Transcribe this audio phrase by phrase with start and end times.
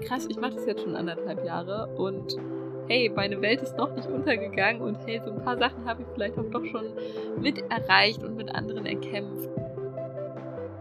[0.00, 2.36] krass, ich mache das jetzt schon anderthalb Jahre und
[2.88, 6.08] hey, meine Welt ist noch nicht untergegangen und hey, so ein paar Sachen habe ich
[6.14, 6.86] vielleicht auch doch schon
[7.40, 9.48] mit erreicht und mit anderen erkämpft.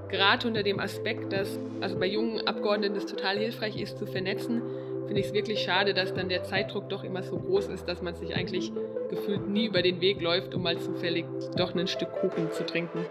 [0.09, 4.61] Gerade unter dem Aspekt, dass also bei jungen Abgeordneten es total hilfreich ist, zu vernetzen,
[5.05, 8.01] finde ich es wirklich schade, dass dann der Zeitdruck doch immer so groß ist, dass
[8.01, 8.71] man sich eigentlich
[9.09, 11.25] gefühlt nie über den Weg läuft, um mal zufällig
[11.57, 13.05] doch ein Stück Kuchen zu trinken.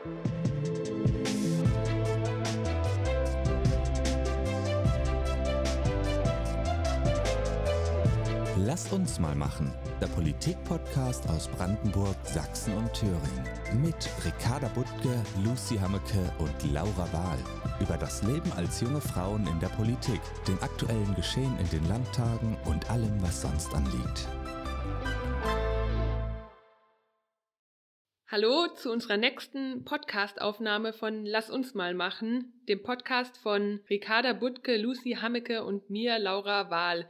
[8.76, 9.72] Lasst uns mal machen.
[10.02, 13.48] Der Politik-Podcast aus Brandenburg, Sachsen und Thüringen.
[13.80, 17.38] Mit Ricarda Buttke, Lucy Hammeke und Laura Wahl.
[17.80, 22.54] Über das Leben als junge Frauen in der Politik, den aktuellen Geschehen in den Landtagen
[22.66, 24.28] und allem, was sonst anliegt.
[28.28, 34.76] Hallo zu unserer nächsten Podcast-Aufnahme von Lass uns mal machen, dem Podcast von Ricarda Buttke,
[34.76, 37.08] Lucy Hammeke und mir, Laura Wahl.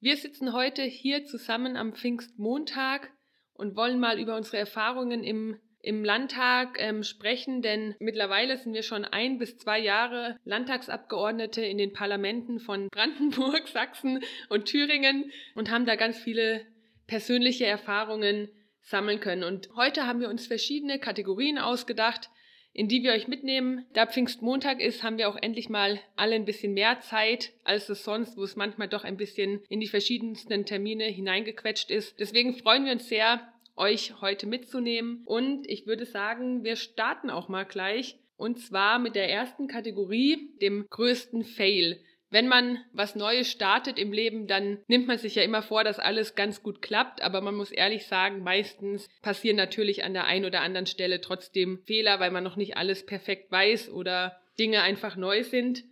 [0.00, 3.10] Wir sitzen heute hier zusammen am Pfingstmontag
[3.52, 8.84] und wollen mal über unsere Erfahrungen im, im Landtag ähm, sprechen, denn mittlerweile sind wir
[8.84, 15.68] schon ein bis zwei Jahre Landtagsabgeordnete in den Parlamenten von Brandenburg, Sachsen und Thüringen und
[15.68, 16.64] haben da ganz viele
[17.08, 18.50] persönliche Erfahrungen
[18.82, 19.42] sammeln können.
[19.42, 22.30] Und heute haben wir uns verschiedene Kategorien ausgedacht,
[22.78, 23.84] in die wir euch mitnehmen.
[23.92, 28.04] Da Pfingstmontag ist, haben wir auch endlich mal alle ein bisschen mehr Zeit, als es
[28.04, 32.20] sonst, wo es manchmal doch ein bisschen in die verschiedensten Termine hineingequetscht ist.
[32.20, 33.40] Deswegen freuen wir uns sehr,
[33.74, 35.22] euch heute mitzunehmen.
[35.24, 38.16] Und ich würde sagen, wir starten auch mal gleich.
[38.36, 41.98] Und zwar mit der ersten Kategorie, dem größten Fail.
[42.30, 45.98] Wenn man was Neues startet im Leben, dann nimmt man sich ja immer vor, dass
[45.98, 50.44] alles ganz gut klappt, aber man muss ehrlich sagen, meistens passieren natürlich an der einen
[50.44, 55.16] oder anderen Stelle trotzdem Fehler, weil man noch nicht alles perfekt weiß oder Dinge einfach
[55.16, 55.84] neu sind.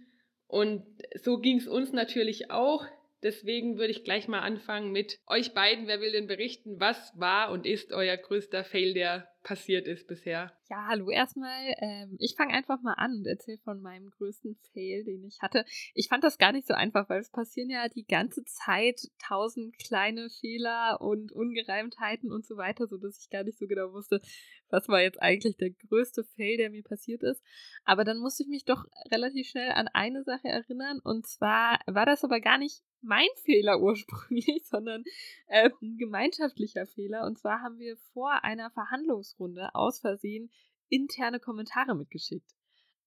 [0.46, 2.84] Und so ging es uns natürlich auch.
[3.22, 5.86] Deswegen würde ich gleich mal anfangen mit euch beiden.
[5.86, 10.52] Wer will denn berichten, was war und ist euer größter Fail, der passiert ist bisher?
[10.68, 11.72] Ja, hallo erstmal.
[11.78, 15.64] Ähm, ich fange einfach mal an und erzähle von meinem größten Fail, den ich hatte.
[15.94, 19.78] Ich fand das gar nicht so einfach, weil es passieren ja die ganze Zeit tausend
[19.78, 24.20] kleine Fehler und Ungereimtheiten und so weiter, sodass ich gar nicht so genau wusste,
[24.68, 27.40] was war jetzt eigentlich der größte Fail, der mir passiert ist.
[27.84, 32.04] Aber dann musste ich mich doch relativ schnell an eine Sache erinnern und zwar war
[32.04, 35.04] das aber gar nicht mein Fehler ursprünglich, sondern
[35.46, 37.24] äh, ein gemeinschaftlicher Fehler.
[37.24, 40.50] Und zwar haben wir vor einer Verhandlungsrunde aus Versehen
[40.88, 42.54] interne Kommentare mitgeschickt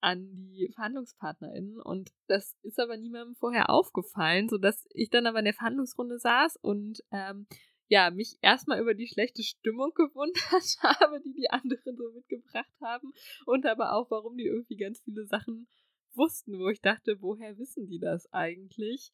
[0.02, 5.46] an die VerhandlungspartnerInnen und das ist aber niemandem vorher aufgefallen, sodass ich dann aber in
[5.46, 7.48] der Verhandlungsrunde saß und ähm,
[7.90, 13.12] ja, mich erstmal über die schlechte Stimmung gewundert habe, die die anderen so mitgebracht haben
[13.46, 15.68] und aber auch, warum die irgendwie ganz viele Sachen
[16.14, 19.12] wussten, wo ich dachte, woher wissen die das eigentlich?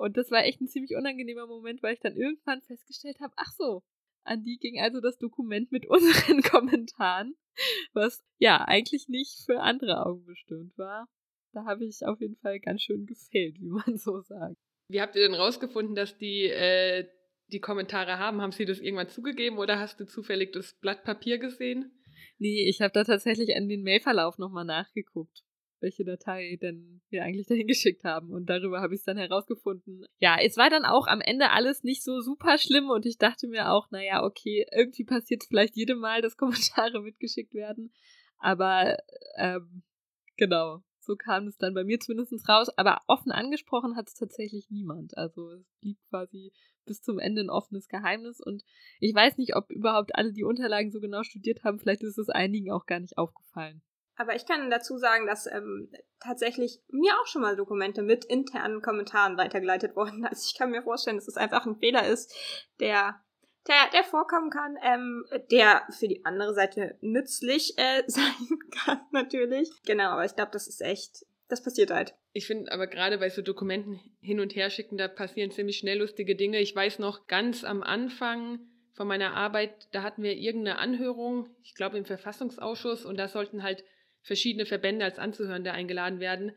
[0.00, 3.52] Und das war echt ein ziemlich unangenehmer Moment, weil ich dann irgendwann festgestellt habe, ach
[3.58, 3.82] so,
[4.24, 7.36] an die ging also das Dokument mit unseren Kommentaren,
[7.92, 11.06] was ja eigentlich nicht für andere Augen bestimmt war.
[11.52, 14.56] Da habe ich auf jeden Fall ganz schön gefehlt, wie man so sagt.
[14.88, 17.06] Wie habt ihr denn rausgefunden, dass die äh,
[17.48, 18.40] die Kommentare haben?
[18.40, 21.92] Haben sie das irgendwann zugegeben oder hast du zufällig das Blatt Papier gesehen?
[22.38, 25.42] Nee, ich habe da tatsächlich an den Mailverlauf nochmal nachgeguckt
[25.80, 28.30] welche Datei denn wir eigentlich dahin geschickt haben.
[28.30, 30.04] Und darüber habe ich es dann herausgefunden.
[30.18, 33.48] Ja, es war dann auch am Ende alles nicht so super schlimm und ich dachte
[33.48, 37.92] mir auch, naja, okay, irgendwie passiert es vielleicht jedem Mal, dass Kommentare mitgeschickt werden.
[38.38, 38.96] Aber
[39.36, 39.82] ähm,
[40.36, 42.68] genau, so kam es dann bei mir zumindest raus.
[42.76, 45.16] Aber offen angesprochen hat es tatsächlich niemand.
[45.16, 46.52] Also es blieb quasi
[46.84, 48.40] bis zum Ende ein offenes Geheimnis.
[48.40, 48.62] Und
[49.00, 51.78] ich weiß nicht, ob überhaupt alle die Unterlagen so genau studiert haben.
[51.78, 53.82] Vielleicht ist es einigen auch gar nicht aufgefallen.
[54.20, 55.90] Aber ich kann dazu sagen, dass ähm,
[56.22, 60.26] tatsächlich mir auch schon mal Dokumente mit internen Kommentaren weitergeleitet wurden.
[60.28, 62.36] Also ich kann mir vorstellen, dass es einfach ein Fehler ist,
[62.80, 63.18] der
[63.66, 69.70] der, der vorkommen kann, ähm, der für die andere Seite nützlich äh, sein kann, natürlich.
[69.86, 72.14] Genau, aber ich glaube, das ist echt, das passiert halt.
[72.34, 75.98] Ich finde aber gerade bei so Dokumenten hin und her schicken, da passieren ziemlich schnell
[75.98, 76.60] lustige Dinge.
[76.60, 78.60] Ich weiß noch ganz am Anfang
[78.92, 83.62] von meiner Arbeit, da hatten wir irgendeine Anhörung, ich glaube im Verfassungsausschuss, und da sollten
[83.62, 83.82] halt
[84.22, 86.52] verschiedene Verbände als Anzuhörende eingeladen werden.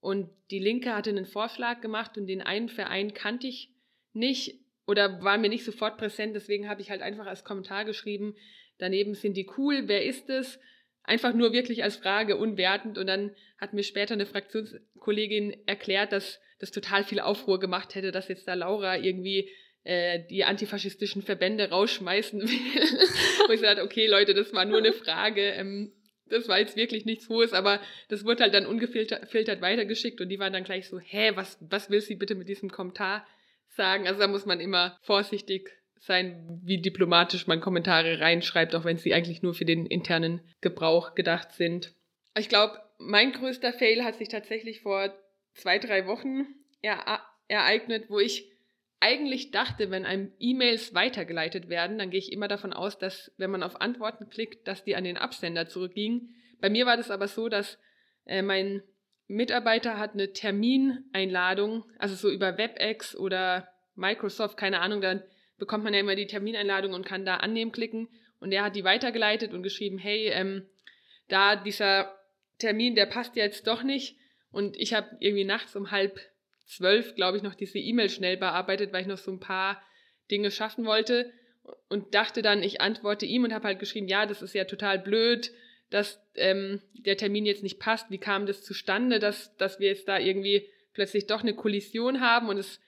[0.00, 3.70] Und die Linke hatte einen Vorschlag gemacht und den einen Verein kannte ich
[4.12, 6.34] nicht oder war mir nicht sofort präsent.
[6.34, 8.34] Deswegen habe ich halt einfach als Kommentar geschrieben,
[8.78, 10.58] daneben sind die cool, wer ist es?
[11.04, 12.98] Einfach nur wirklich als Frage, unwertend.
[12.98, 18.12] Und dann hat mir später eine Fraktionskollegin erklärt, dass das total viel Aufruhr gemacht hätte,
[18.12, 19.50] dass jetzt da Laura irgendwie
[19.84, 22.98] äh, die antifaschistischen Verbände rausschmeißen will.
[23.46, 25.42] Wo ich gesagt okay, Leute, das war nur eine Frage.
[25.42, 25.92] Ähm,
[26.32, 30.38] das war jetzt wirklich nichts Hohes, aber das wurde halt dann ungefiltert weitergeschickt und die
[30.38, 33.26] waren dann gleich so, hä, was, was will sie bitte mit diesem Kommentar
[33.68, 34.06] sagen?
[34.06, 39.14] Also da muss man immer vorsichtig sein, wie diplomatisch man Kommentare reinschreibt, auch wenn sie
[39.14, 41.94] eigentlich nur für den internen Gebrauch gedacht sind.
[42.36, 45.14] Ich glaube, mein größter Fail hat sich tatsächlich vor
[45.54, 46.46] zwei, drei Wochen
[47.48, 48.51] ereignet, wo ich
[49.02, 53.50] eigentlich dachte, wenn einem E-Mails weitergeleitet werden, dann gehe ich immer davon aus, dass wenn
[53.50, 56.36] man auf Antworten klickt, dass die an den Absender zurückgingen.
[56.60, 57.80] Bei mir war das aber so, dass
[58.26, 58.80] äh, mein
[59.26, 63.66] Mitarbeiter hat eine Termineinladung, also so über WebEx oder
[63.96, 65.24] Microsoft, keine Ahnung, dann
[65.58, 68.08] bekommt man ja immer die Termineinladung und kann da annehmen klicken.
[68.38, 70.68] Und er hat die weitergeleitet und geschrieben, hey, ähm,
[71.26, 72.16] da dieser
[72.58, 74.16] Termin, der passt jetzt doch nicht.
[74.52, 76.20] Und ich habe irgendwie nachts um halb
[76.66, 79.82] zwölf, glaube ich, noch diese E-Mail schnell bearbeitet, weil ich noch so ein paar
[80.30, 81.32] Dinge schaffen wollte
[81.88, 84.98] und dachte dann, ich antworte ihm und habe halt geschrieben, ja, das ist ja total
[84.98, 85.52] blöd,
[85.90, 88.10] dass ähm, der Termin jetzt nicht passt.
[88.10, 92.48] Wie kam das zustande, dass, dass wir jetzt da irgendwie plötzlich doch eine Kollision haben
[92.48, 92.80] und es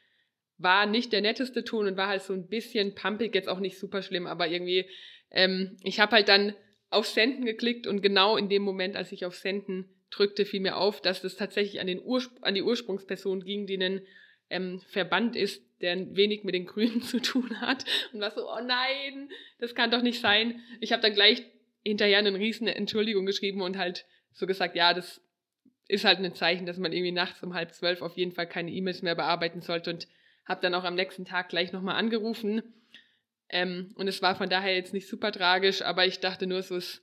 [0.57, 3.79] war nicht der netteste Ton und war halt so ein bisschen pumpig, jetzt auch nicht
[3.79, 4.89] super schlimm, aber irgendwie,
[5.31, 6.55] ähm, ich habe halt dann
[6.91, 10.77] auf Senden geklickt und genau in dem Moment, als ich auf Senden drückte, fiel mir
[10.77, 14.07] auf, dass das tatsächlich an, den Urspr an die Ursprungsperson ging, die ein
[14.51, 17.85] ähm, Verband ist, der wenig mit den Grünen zu tun hat.
[18.13, 20.61] Und war so, oh nein, das kann doch nicht sein.
[20.81, 21.43] Ich habe dann gleich
[21.85, 25.21] hinterher eine riesen Entschuldigung geschrieben und halt so gesagt, ja, das
[25.87, 28.71] ist halt ein Zeichen, dass man irgendwie nachts um halb zwölf auf jeden Fall keine
[28.71, 30.09] E-Mails mehr bearbeiten sollte und
[30.47, 32.63] habe dann auch am nächsten Tag gleich nochmal angerufen.
[33.51, 36.77] Ähm, und es war von daher jetzt nicht super tragisch, aber ich dachte nur, so
[36.77, 37.03] es,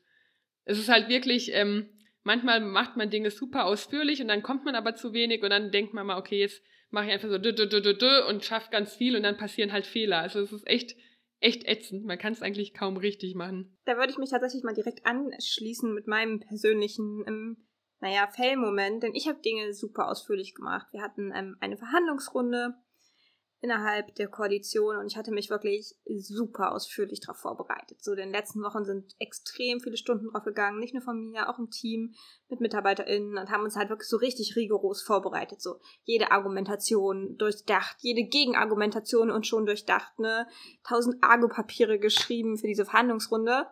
[0.65, 1.89] es ist halt wirklich, ähm,
[2.23, 5.71] manchmal macht man Dinge super ausführlich und dann kommt man aber zu wenig und dann
[5.71, 9.37] denkt man mal, okay, jetzt mache ich einfach so und schaffe ganz viel und dann
[9.37, 10.19] passieren halt Fehler.
[10.19, 10.95] Also es ist echt,
[11.39, 12.05] echt ätzend.
[12.05, 13.77] Man kann es eigentlich kaum richtig machen.
[13.85, 17.67] Da würde ich mich tatsächlich mal direkt anschließen mit meinem persönlichen, ähm,
[18.01, 20.87] naja, Fail-Moment, denn ich habe Dinge super ausführlich gemacht.
[20.91, 22.75] Wir hatten ähm, eine Verhandlungsrunde
[23.61, 28.03] innerhalb der Koalition und ich hatte mich wirklich super ausführlich darauf vorbereitet.
[28.03, 31.47] So, in den letzten Wochen sind extrem viele Stunden drauf gegangen, nicht nur von mir,
[31.47, 32.15] auch im Team
[32.49, 35.61] mit MitarbeiterInnen und haben uns halt wirklich so richtig rigoros vorbereitet.
[35.61, 40.47] So, jede Argumentation durchdacht, jede Gegenargumentation und schon durchdacht, ne?
[40.83, 43.67] Tausend Argo-Papiere geschrieben für diese Verhandlungsrunde.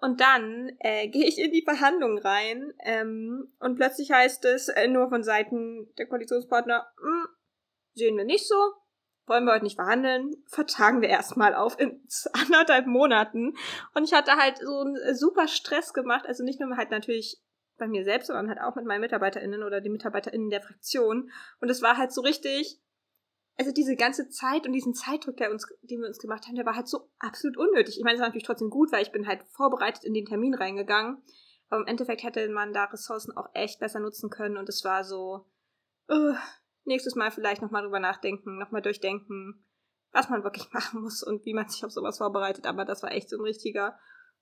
[0.00, 4.88] Und dann äh, gehe ich in die Verhandlungen rein ähm, und plötzlich heißt es äh,
[4.88, 7.28] nur von Seiten der Koalitionspartner, mh, hm,
[7.94, 8.54] Sehen wir nicht so.
[9.26, 10.34] Wollen wir heute nicht verhandeln?
[10.46, 13.54] Vertagen wir erstmal auf in anderthalb Monaten.
[13.94, 16.26] Und ich hatte halt so einen super Stress gemacht.
[16.26, 17.40] Also nicht nur halt natürlich
[17.78, 21.30] bei mir selbst, sondern halt auch mit meinen MitarbeiterInnen oder den MitarbeiterInnen der Fraktion.
[21.60, 22.80] Und es war halt so richtig,
[23.58, 26.66] also diese ganze Zeit und diesen Zeitdruck, der uns, den wir uns gemacht haben, der
[26.66, 27.98] war halt so absolut unnötig.
[27.98, 30.54] Ich meine, es war natürlich trotzdem gut, weil ich bin halt vorbereitet in den Termin
[30.54, 31.22] reingegangen.
[31.68, 35.04] Aber im Endeffekt hätte man da Ressourcen auch echt besser nutzen können und es war
[35.04, 35.46] so,
[36.10, 36.34] uh,
[36.84, 39.64] nächstes Mal vielleicht nochmal drüber nachdenken, nochmal durchdenken,
[40.12, 42.66] was man wirklich machen muss und wie man sich auf sowas vorbereitet.
[42.66, 43.98] Aber das war echt so ein richtiger,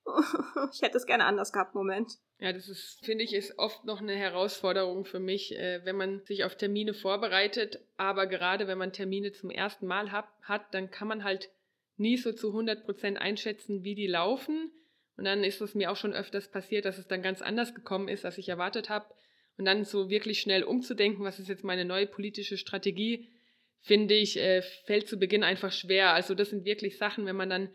[0.72, 2.12] ich hätte es gerne anders gehabt, Moment.
[2.38, 6.24] Ja, das ist, finde ich, ist oft noch eine Herausforderung für mich, äh, wenn man
[6.24, 7.80] sich auf Termine vorbereitet.
[7.96, 11.50] Aber gerade wenn man Termine zum ersten Mal hab, hat, dann kann man halt
[11.96, 14.72] nie so zu 100 Prozent einschätzen, wie die laufen.
[15.18, 18.08] Und dann ist es mir auch schon öfters passiert, dass es dann ganz anders gekommen
[18.08, 19.04] ist, als ich erwartet habe.
[19.60, 23.28] Und dann so wirklich schnell umzudenken, was ist jetzt meine neue politische Strategie,
[23.82, 26.14] finde ich, äh, fällt zu Beginn einfach schwer.
[26.14, 27.68] Also das sind wirklich Sachen, wenn man dann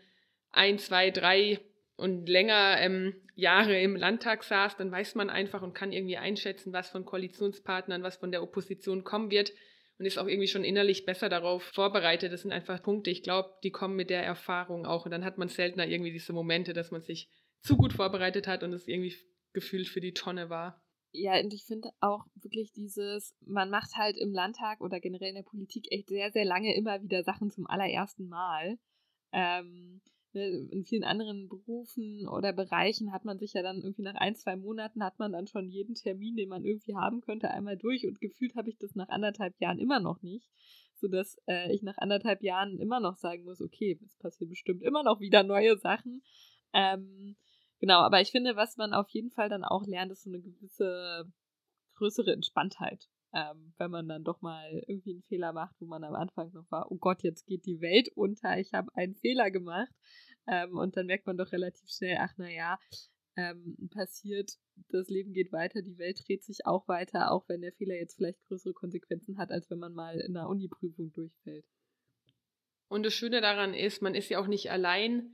[0.50, 1.60] ein, zwei, drei
[1.94, 6.72] und länger ähm, Jahre im Landtag saß, dann weiß man einfach und kann irgendwie einschätzen,
[6.72, 9.52] was von Koalitionspartnern, was von der Opposition kommen wird
[10.00, 12.32] und ist auch irgendwie schon innerlich besser darauf vorbereitet.
[12.32, 15.04] Das sind einfach Punkte, ich glaube, die kommen mit der Erfahrung auch.
[15.04, 17.30] Und dann hat man seltener irgendwie diese Momente, dass man sich
[17.60, 19.14] zu gut vorbereitet hat und es irgendwie
[19.52, 20.82] gefühlt für die Tonne war.
[21.18, 25.34] Ja, und ich finde auch wirklich dieses, man macht halt im Landtag oder generell in
[25.36, 28.78] der Politik echt sehr, sehr lange immer wieder Sachen zum allerersten Mal.
[29.32, 30.02] Ähm,
[30.34, 34.34] ne, in vielen anderen Berufen oder Bereichen hat man sich ja dann irgendwie nach ein,
[34.36, 38.06] zwei Monaten hat man dann schon jeden Termin, den man irgendwie haben könnte, einmal durch
[38.06, 40.50] und gefühlt habe ich das nach anderthalb Jahren immer noch nicht,
[40.96, 45.02] sodass äh, ich nach anderthalb Jahren immer noch sagen muss, okay, es passieren bestimmt immer
[45.02, 46.22] noch wieder neue Sachen.
[46.74, 47.36] Ähm,
[47.80, 50.40] Genau, aber ich finde, was man auf jeden Fall dann auch lernt, ist so eine
[50.40, 51.30] gewisse
[51.96, 53.08] größere Entspanntheit.
[53.34, 56.70] Ähm, wenn man dann doch mal irgendwie einen Fehler macht, wo man am Anfang noch
[56.70, 59.92] war, oh Gott, jetzt geht die Welt unter, ich habe einen Fehler gemacht.
[60.46, 62.78] Ähm, und dann merkt man doch relativ schnell, ach naja,
[63.36, 64.52] ähm, passiert,
[64.88, 68.16] das Leben geht weiter, die Welt dreht sich auch weiter, auch wenn der Fehler jetzt
[68.16, 71.66] vielleicht größere Konsequenzen hat, als wenn man mal in einer Uni-Prüfung durchfällt.
[72.88, 75.30] Und das Schöne daran ist, man ist ja auch nicht allein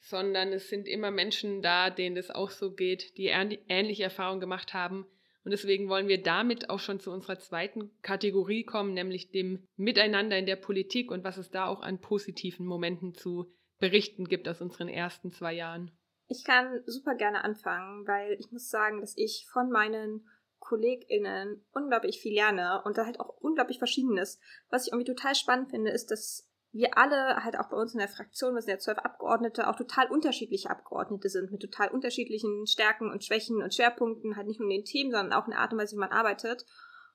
[0.00, 4.74] sondern es sind immer Menschen da, denen das auch so geht, die ähnliche Erfahrungen gemacht
[4.74, 5.06] haben.
[5.44, 10.36] Und deswegen wollen wir damit auch schon zu unserer zweiten Kategorie kommen, nämlich dem Miteinander
[10.36, 14.60] in der Politik und was es da auch an positiven Momenten zu berichten gibt aus
[14.60, 15.92] unseren ersten zwei Jahren.
[16.28, 20.26] Ich kann super gerne anfangen, weil ich muss sagen, dass ich von meinen
[20.58, 24.40] KollegInnen unglaublich viel lerne und da halt auch unglaublich Verschiedenes.
[24.68, 27.98] Was ich irgendwie total spannend finde, ist, dass wir alle halt auch bei uns in
[27.98, 32.66] der Fraktion, wir sind ja zwölf Abgeordnete, auch total unterschiedliche Abgeordnete sind, mit total unterschiedlichen
[32.66, 35.60] Stärken und Schwächen und Schwerpunkten, halt nicht nur in den Themen, sondern auch in der
[35.60, 36.64] Art und Weise, wie man arbeitet.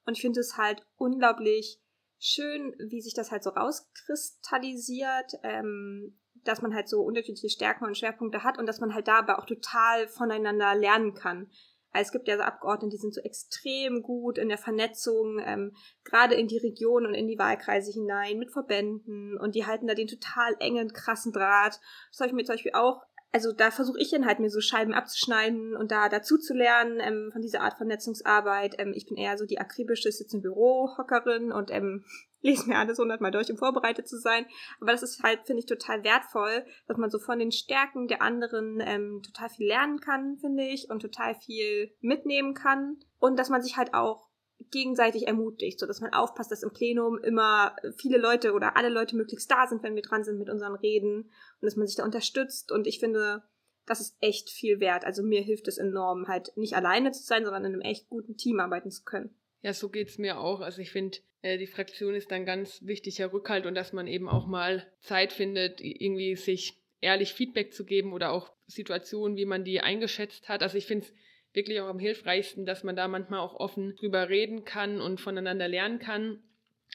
[0.05, 1.79] Und ich finde es halt unglaublich
[2.17, 7.97] schön, wie sich das halt so rauskristallisiert, ähm, dass man halt so unterschiedliche Stärken und
[7.97, 11.51] Schwerpunkte hat und dass man halt dabei auch total voneinander lernen kann.
[11.93, 16.35] Es gibt ja so Abgeordnete, die sind so extrem gut in der Vernetzung, ähm, gerade
[16.35, 20.07] in die Region und in die Wahlkreise hinein mit Verbänden und die halten da den
[20.07, 21.79] total engen, krassen Draht.
[22.11, 23.01] Das habe ich mir zum Beispiel auch,
[23.33, 26.99] also da versuche ich dann halt mir so Scheiben abzuschneiden und da dazu zu lernen
[27.01, 28.75] ähm, von dieser Art Vernetzungsarbeit.
[28.77, 32.05] Ähm, ich bin eher so die akribische sitzende Bürohockerin und ähm,
[32.41, 34.45] lese mir alles hundertmal durch, um vorbereitet zu sein.
[34.79, 38.21] Aber das ist halt, finde ich, total wertvoll, dass man so von den Stärken der
[38.21, 42.97] anderen ähm, total viel lernen kann, finde ich, und total viel mitnehmen kann.
[43.19, 44.29] Und dass man sich halt auch
[44.69, 49.15] gegenseitig ermutigt, so dass man aufpasst, dass im Plenum immer viele Leute oder alle Leute
[49.15, 52.03] möglichst da sind, wenn wir dran sind mit unseren Reden und dass man sich da
[52.03, 52.71] unterstützt.
[52.71, 53.43] Und ich finde,
[53.85, 55.05] das ist echt viel wert.
[55.05, 58.37] Also mir hilft es enorm, halt nicht alleine zu sein, sondern in einem echt guten
[58.37, 59.35] Team arbeiten zu können.
[59.61, 60.61] Ja, so geht's mir auch.
[60.61, 64.45] Also ich finde, die Fraktion ist ein ganz wichtiger Rückhalt und dass man eben auch
[64.45, 69.81] mal Zeit findet, irgendwie sich ehrlich Feedback zu geben oder auch Situationen, wie man die
[69.81, 70.61] eingeschätzt hat.
[70.61, 71.13] Also ich finde es
[71.53, 75.67] wirklich auch am hilfreichsten, dass man da manchmal auch offen drüber reden kann und voneinander
[75.67, 76.43] lernen kann.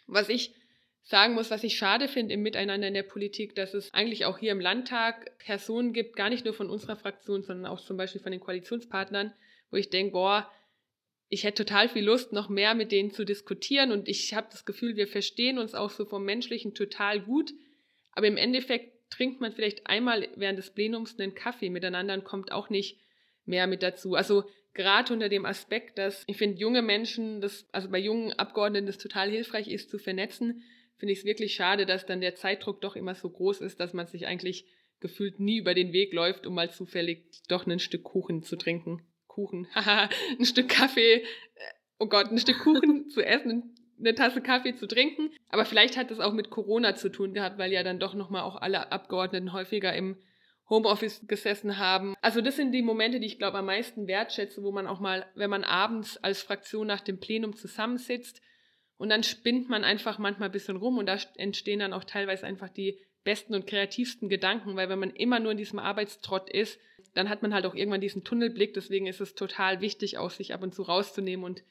[0.07, 0.55] Was ich
[1.03, 4.39] sagen muss, was ich schade finde im Miteinander in der Politik, dass es eigentlich auch
[4.39, 8.21] hier im Landtag Personen gibt, gar nicht nur von unserer Fraktion, sondern auch zum Beispiel
[8.21, 9.33] von den Koalitionspartnern,
[9.71, 10.51] wo ich denke, boah,
[11.29, 14.65] ich hätte total viel Lust, noch mehr mit denen zu diskutieren und ich habe das
[14.65, 17.53] Gefühl, wir verstehen uns auch so vom Menschlichen total gut,
[18.13, 22.53] aber im Endeffekt trinkt man vielleicht einmal während des Plenums einen Kaffee miteinander und kommt
[22.53, 22.99] auch nicht
[23.45, 24.15] mehr mit dazu.
[24.15, 28.87] Also gerade unter dem Aspekt, dass ich finde, junge Menschen, das, also bei jungen Abgeordneten
[28.87, 30.63] das total hilfreich ist zu vernetzen,
[30.97, 33.93] finde ich es wirklich schade, dass dann der Zeitdruck doch immer so groß ist, dass
[33.93, 34.65] man sich eigentlich
[35.01, 39.03] gefühlt nie über den Weg läuft, um mal zufällig doch ein Stück Kuchen zu trinken.
[39.37, 41.25] Kuchen, haha, ein Stück Kaffee, äh,
[41.99, 45.31] oh Gott, ein Stück Kuchen zu essen, eine Tasse Kaffee zu trinken.
[45.51, 48.43] Aber vielleicht hat das auch mit Corona zu tun gehabt, weil ja dann doch nochmal
[48.43, 50.17] auch alle Abgeordneten häufiger im
[50.71, 52.15] Homeoffice gesessen haben.
[52.23, 55.27] Also das sind die Momente, die ich glaube am meisten wertschätze, wo man auch mal,
[55.35, 58.41] wenn man abends als Fraktion nach dem Plenum zusammensitzt
[58.97, 62.47] und dann spinnt man einfach manchmal ein bisschen rum und da entstehen dann auch teilweise
[62.47, 66.81] einfach die besten und kreativsten Gedanken, weil wenn man immer nur in diesem Arbeitstrott ist,
[67.17, 68.75] dann hat man halt auch irgendwann diesen Tunnelblick.
[68.75, 71.65] Deswegen ist es total wichtig, auch sich ab und zu rauszunehmen und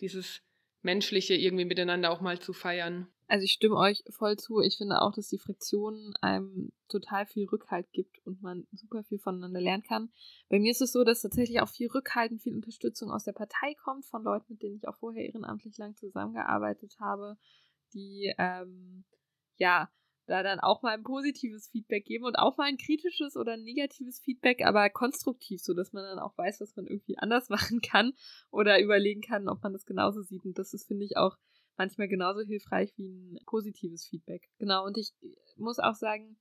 [0.00, 0.42] dieses
[0.82, 3.08] Menschliche irgendwie miteinander auch mal zu feiern.
[3.26, 4.60] Also ich stimme euch voll zu.
[4.60, 9.18] Ich finde auch, dass die Friktion einem total viel Rückhalt gibt und man super viel
[9.18, 10.12] voneinander lernen kann.
[10.48, 13.32] Bei mir ist es so, dass tatsächlich auch viel Rückhalt und viel Unterstützung aus der
[13.32, 17.36] Partei kommt, von Leuten, mit denen ich auch vorher ehrenamtlich lang zusammengearbeitet habe,
[17.92, 19.04] die ähm,
[19.56, 19.90] ja
[20.26, 23.64] da dann auch mal ein positives Feedback geben und auch mal ein kritisches oder ein
[23.64, 27.80] negatives Feedback, aber konstruktiv, so dass man dann auch weiß, was man irgendwie anders machen
[27.80, 28.12] kann
[28.50, 30.44] oder überlegen kann, ob man das genauso sieht.
[30.44, 31.36] Und das ist, finde ich, auch
[31.76, 34.48] manchmal genauso hilfreich wie ein positives Feedback.
[34.58, 35.12] Genau, und ich
[35.56, 36.36] muss auch sagen,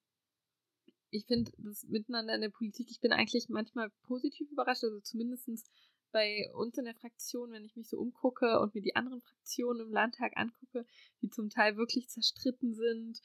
[1.09, 5.69] ich finde das Miteinander in der Politik, ich bin eigentlich manchmal positiv überrascht, also zumindestens
[6.11, 9.87] bei uns in der Fraktion, wenn ich mich so umgucke und mir die anderen Fraktionen
[9.87, 10.85] im Landtag angucke,
[11.21, 13.21] die zum Teil wirklich zerstritten sind,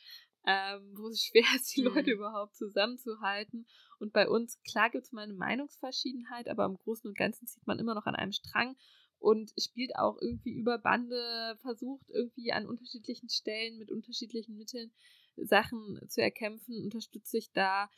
[0.46, 1.88] ähm, wo es schwer ist, die mhm.
[1.88, 3.66] Leute überhaupt zusammenzuhalten.
[3.98, 7.66] Und bei uns, klar gibt es mal eine Meinungsverschiedenheit, aber im Großen und Ganzen zieht
[7.66, 8.76] man immer noch an einem Strang
[9.18, 14.92] und spielt auch irgendwie über Bande, versucht irgendwie an unterschiedlichen Stellen mit unterschiedlichen Mitteln
[15.36, 17.90] Sachen zu erkämpfen, unterstützt sich da.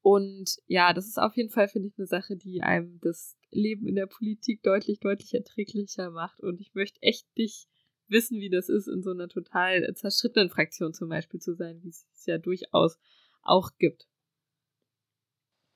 [0.00, 3.86] Und ja, das ist auf jeden Fall, finde ich, eine Sache, die einem das Leben
[3.86, 6.40] in der Politik deutlich, deutlich erträglicher macht.
[6.40, 7.66] Und ich möchte echt dich
[8.08, 11.88] wissen, wie das ist, in so einer total zerschrittenen Fraktion zum Beispiel zu sein, wie
[11.88, 12.98] es ja durchaus
[13.42, 14.08] auch gibt.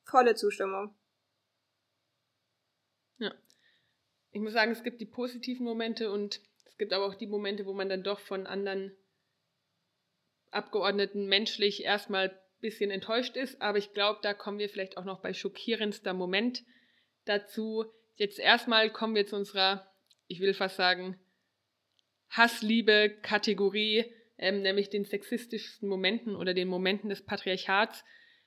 [0.05, 0.95] Volle Zustimmung.
[3.19, 3.35] Ja.
[4.33, 7.67] Ich muss sagen, es gibt die positiven Momente und es gibt aber auch die Momente,
[7.67, 8.97] wo man dann doch von anderen
[10.51, 13.61] Abgeordneten menschlich erstmal ein bisschen enttäuscht ist.
[13.63, 16.65] Aber ich glaube, da kommen wir vielleicht auch noch bei schockierendster Moment
[17.25, 17.87] dazu.
[18.17, 19.91] Jetzt erstmal kommen wir zu unserer,
[20.27, 21.19] ich will fast sagen,
[22.33, 24.05] Hassliebe-Kategorie,
[24.39, 28.05] ähm, nämlich den sexistischsten Momenten oder den Momenten des Patriarchats.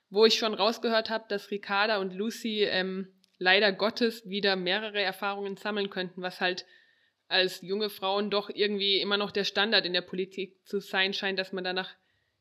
[0.08, 5.56] wo ich schon rausgehört habe, dass Ricarda und Lucy ähm, leider Gottes wieder mehrere Erfahrungen
[5.56, 6.64] sammeln könnten, was halt
[7.26, 11.40] als junge Frauen doch irgendwie immer noch der Standard in der Politik zu sein scheint,
[11.40, 11.92] dass man danach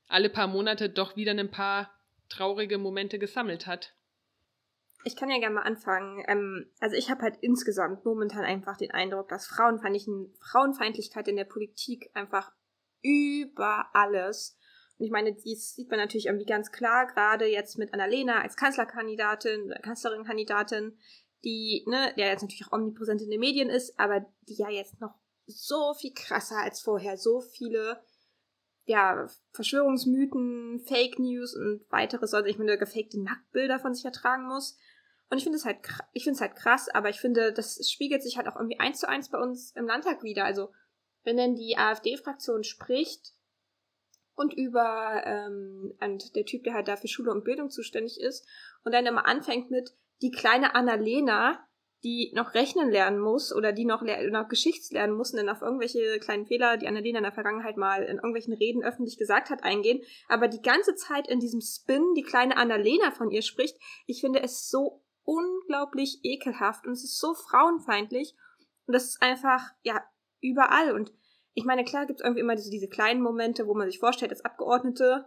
[0.08, 1.92] alle paar Monate doch wieder ein paar
[2.30, 3.95] traurige Momente gesammelt hat.
[5.08, 6.24] Ich kann ja gerne mal anfangen.
[6.28, 12.10] Ähm, also ich habe halt insgesamt momentan einfach den Eindruck, dass Frauenfeindlichkeit in der Politik
[12.16, 12.52] einfach
[13.04, 14.58] über alles.
[14.98, 18.56] Und ich meine, dies sieht man natürlich irgendwie ganz klar, gerade jetzt mit Annalena als
[18.56, 20.98] Kanzlerkandidatin, Kanzlerin-Kandidatin,
[21.44, 25.00] die, ne, der jetzt natürlich auch omnipräsent in den Medien ist, aber die ja jetzt
[25.00, 25.14] noch
[25.46, 28.02] so viel krasser als vorher, so viele,
[28.86, 34.80] ja, Verschwörungsmythen, Fake News und weitere solche, ich meine, gefakte Nacktbilder von sich ertragen muss.
[35.36, 35.80] Und ich finde es halt,
[36.13, 39.01] ich finde es halt krass, aber ich finde, das spiegelt sich halt auch irgendwie eins
[39.01, 40.46] zu eins bei uns im Landtag wieder.
[40.46, 40.72] Also,
[41.25, 43.34] wenn denn die AfD-Fraktion spricht
[44.36, 48.48] und über, ähm, und der Typ, der halt da für Schule und Bildung zuständig ist,
[48.86, 51.68] und dann immer anfängt mit, die kleine Annalena,
[52.06, 55.62] die noch rechnen lernen muss oder die noch, noch Geschichts lernen muss und dann auf
[55.62, 59.65] irgendwelche kleinen Fehler, die Annalena in der Vergangenheit mal in irgendwelchen Reden öffentlich gesagt hat,
[59.65, 64.22] eingehen, aber die ganze Zeit in diesem Spin die kleine Annalena von ihr spricht, ich
[64.22, 68.36] finde es so unglaublich ekelhaft und es ist so frauenfeindlich
[68.88, 70.01] und das ist einfach, ja,
[70.41, 71.12] überall und
[71.53, 74.32] ich meine, klar gibt es irgendwie immer diese, diese kleinen Momente, wo man sich vorstellt,
[74.32, 75.25] als Abgeordnete,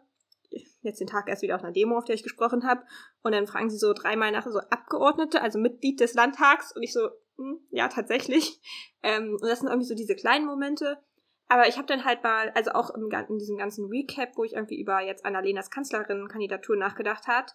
[0.82, 2.84] jetzt den Tag erst wieder auf einer Demo, auf der ich gesprochen habe.
[3.22, 6.74] Und dann fragen sie so dreimal nach so Abgeordnete, also Mitglied des Landtags.
[6.74, 8.60] Und ich so, hm, ja, tatsächlich.
[9.00, 10.98] Ähm, und das sind irgendwie so diese kleinen Momente.
[11.46, 14.54] Aber ich habe dann halt mal, also auch im, in diesem ganzen Recap, wo ich
[14.54, 17.54] irgendwie über jetzt Annalenas Kanzlerin-Kandidatur nachgedacht hat,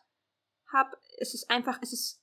[0.72, 2.23] habe, es ist einfach, es ist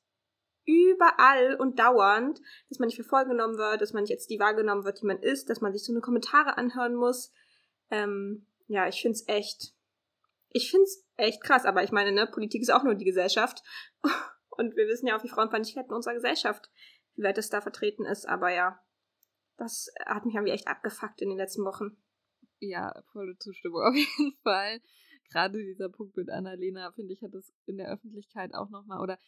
[0.70, 4.38] überall und dauernd, dass man nicht für voll genommen wird, dass man nicht jetzt die
[4.38, 7.32] wahrgenommen wird, die man ist, dass man sich so eine Kommentare anhören muss.
[7.90, 9.74] Ähm, ja, ich find's echt
[10.50, 13.62] ich find's echt krass, aber ich meine, ne, Politik ist auch nur die Gesellschaft.
[14.50, 16.70] Und wir wissen ja auch, wie Frauenfeindlichkeit in unserer Gesellschaft,
[17.14, 18.28] wie weit es da vertreten ist.
[18.28, 18.78] Aber ja,
[19.56, 21.96] das hat mich irgendwie echt abgefuckt in den letzten Wochen.
[22.58, 24.80] Ja, volle Zustimmung auf jeden Fall.
[25.30, 29.18] Gerade dieser Punkt mit Annalena, finde ich, hat das in der Öffentlichkeit auch nochmal, oder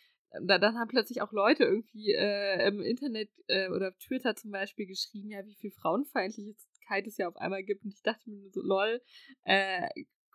[0.40, 4.87] da, dann haben plötzlich auch Leute irgendwie äh, im Internet äh, oder Twitter zum Beispiel
[4.87, 7.85] geschrieben, ja, wie viel Frauenfeindlichkeit es ja auf einmal gibt.
[7.85, 9.01] Und ich dachte mir so, lol,
[9.45, 9.88] äh,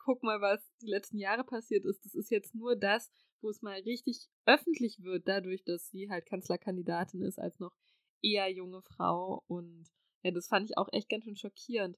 [0.03, 2.03] guck mal, was die letzten Jahre passiert ist.
[2.05, 6.25] Das ist jetzt nur das, wo es mal richtig öffentlich wird, dadurch, dass sie halt
[6.25, 7.75] Kanzlerkandidatin ist, als noch
[8.21, 9.43] eher junge Frau.
[9.47, 9.88] Und
[10.23, 11.97] ja, das fand ich auch echt ganz schön schockierend.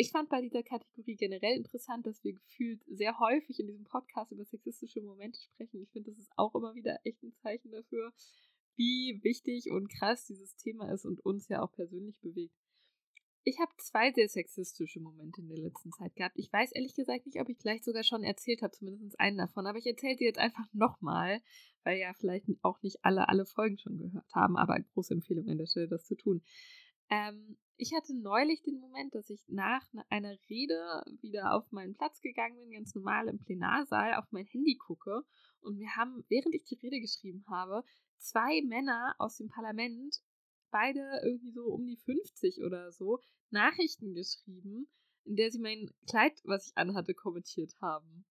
[0.00, 4.30] Ich fand bei dieser Kategorie generell interessant, dass wir gefühlt sehr häufig in diesem Podcast
[4.30, 5.82] über sexistische Momente sprechen.
[5.82, 8.12] Ich finde, das ist auch immer wieder echt ein Zeichen dafür,
[8.76, 12.54] wie wichtig und krass dieses Thema ist und uns ja auch persönlich bewegt.
[13.42, 16.38] Ich habe zwei sehr sexistische Momente in der letzten Zeit gehabt.
[16.38, 19.66] Ich weiß ehrlich gesagt nicht, ob ich gleich sogar schon erzählt habe, zumindest einen davon,
[19.66, 21.42] aber ich erzähle sie jetzt einfach nochmal,
[21.82, 25.58] weil ja vielleicht auch nicht alle alle Folgen schon gehört haben, aber große Empfehlung an
[25.58, 26.44] der Stelle, das zu tun.
[27.10, 32.20] Ähm, ich hatte neulich den Moment, dass ich nach einer Rede wieder auf meinen Platz
[32.20, 35.24] gegangen bin, ganz normal im Plenarsaal, auf mein Handy gucke
[35.60, 37.84] und wir haben, während ich die Rede geschrieben habe,
[38.18, 40.20] zwei Männer aus dem Parlament
[40.70, 44.88] beide irgendwie so um die 50 oder so Nachrichten geschrieben,
[45.24, 48.26] in der sie mein Kleid, was ich anhatte, kommentiert haben.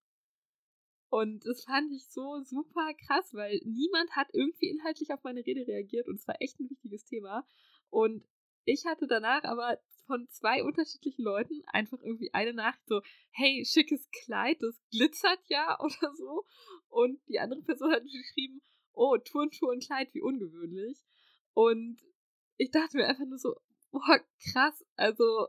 [1.10, 5.66] Und das fand ich so super krass, weil niemand hat irgendwie inhaltlich auf meine Rede
[5.66, 7.48] reagiert und es war echt ein wichtiges Thema.
[7.90, 8.28] Und
[8.68, 13.02] ich hatte danach aber von zwei unterschiedlichen Leuten einfach irgendwie eine Nachricht so,
[13.32, 16.46] hey, schickes Kleid, das glitzert ja oder so.
[16.90, 18.62] Und die andere Person hat geschrieben,
[18.94, 21.02] oh, Turnschuhe und Kleid, wie ungewöhnlich.
[21.54, 21.98] Und
[22.58, 23.56] ich dachte mir einfach nur so,
[23.92, 24.20] boah,
[24.52, 25.48] krass, also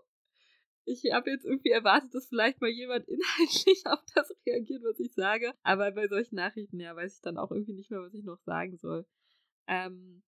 [0.84, 5.12] ich habe jetzt irgendwie erwartet, dass vielleicht mal jemand inhaltlich auf das reagiert, was ich
[5.12, 5.54] sage.
[5.62, 8.38] Aber bei solchen Nachrichten, ja, weiß ich dann auch irgendwie nicht mehr, was ich noch
[8.38, 9.06] sagen soll.
[9.66, 10.22] Ähm,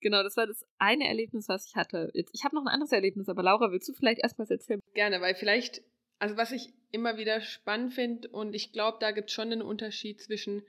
[0.00, 2.10] genau, das war das eine Erlebnis, was ich hatte.
[2.14, 4.80] Jetzt, ich habe noch ein anderes Erlebnis, aber Laura, willst du vielleicht erstmal erzählen?
[4.94, 5.82] Gerne, weil vielleicht,
[6.18, 9.62] also was ich immer wieder spannend finde und ich glaube, da gibt es schon einen
[9.62, 10.62] Unterschied zwischen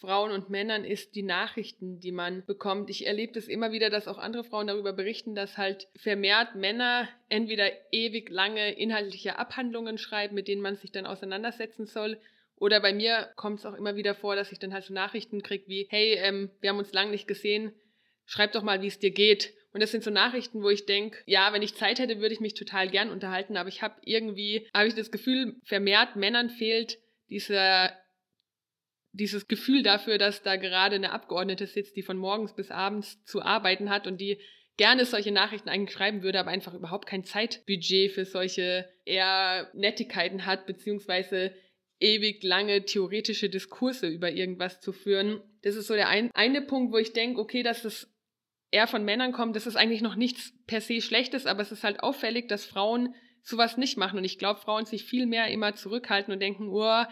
[0.00, 2.88] Frauen und Männern ist die Nachrichten, die man bekommt.
[2.88, 7.08] Ich erlebe das immer wieder, dass auch andere Frauen darüber berichten, dass halt vermehrt Männer
[7.28, 12.20] entweder ewig lange inhaltliche Abhandlungen schreiben, mit denen man sich dann auseinandersetzen soll.
[12.54, 15.42] Oder bei mir kommt es auch immer wieder vor, dass ich dann halt so Nachrichten
[15.42, 17.72] kriege wie, hey, ähm, wir haben uns lange nicht gesehen,
[18.28, 19.54] schreib doch mal, wie es dir geht.
[19.72, 22.40] Und das sind so Nachrichten, wo ich denke, ja, wenn ich Zeit hätte, würde ich
[22.40, 26.98] mich total gern unterhalten, aber ich habe irgendwie, habe ich das Gefühl, vermehrt Männern fehlt
[27.28, 27.92] dieser
[29.12, 33.42] dieses Gefühl dafür, dass da gerade eine Abgeordnete sitzt, die von morgens bis abends zu
[33.42, 34.38] arbeiten hat und die
[34.76, 40.46] gerne solche Nachrichten eigentlich schreiben würde, aber einfach überhaupt kein Zeitbudget für solche eher Nettigkeiten
[40.46, 41.52] hat, beziehungsweise
[42.00, 45.42] ewig lange theoretische Diskurse über irgendwas zu führen.
[45.62, 48.08] Das ist so der ein, eine Punkt, wo ich denke, okay, dass es
[48.70, 51.84] eher von Männern kommt, das ist eigentlich noch nichts per se Schlechtes, aber es ist
[51.84, 54.18] halt auffällig, dass Frauen sowas nicht machen.
[54.18, 57.04] Und ich glaube, Frauen sich viel mehr immer zurückhalten und denken, oh,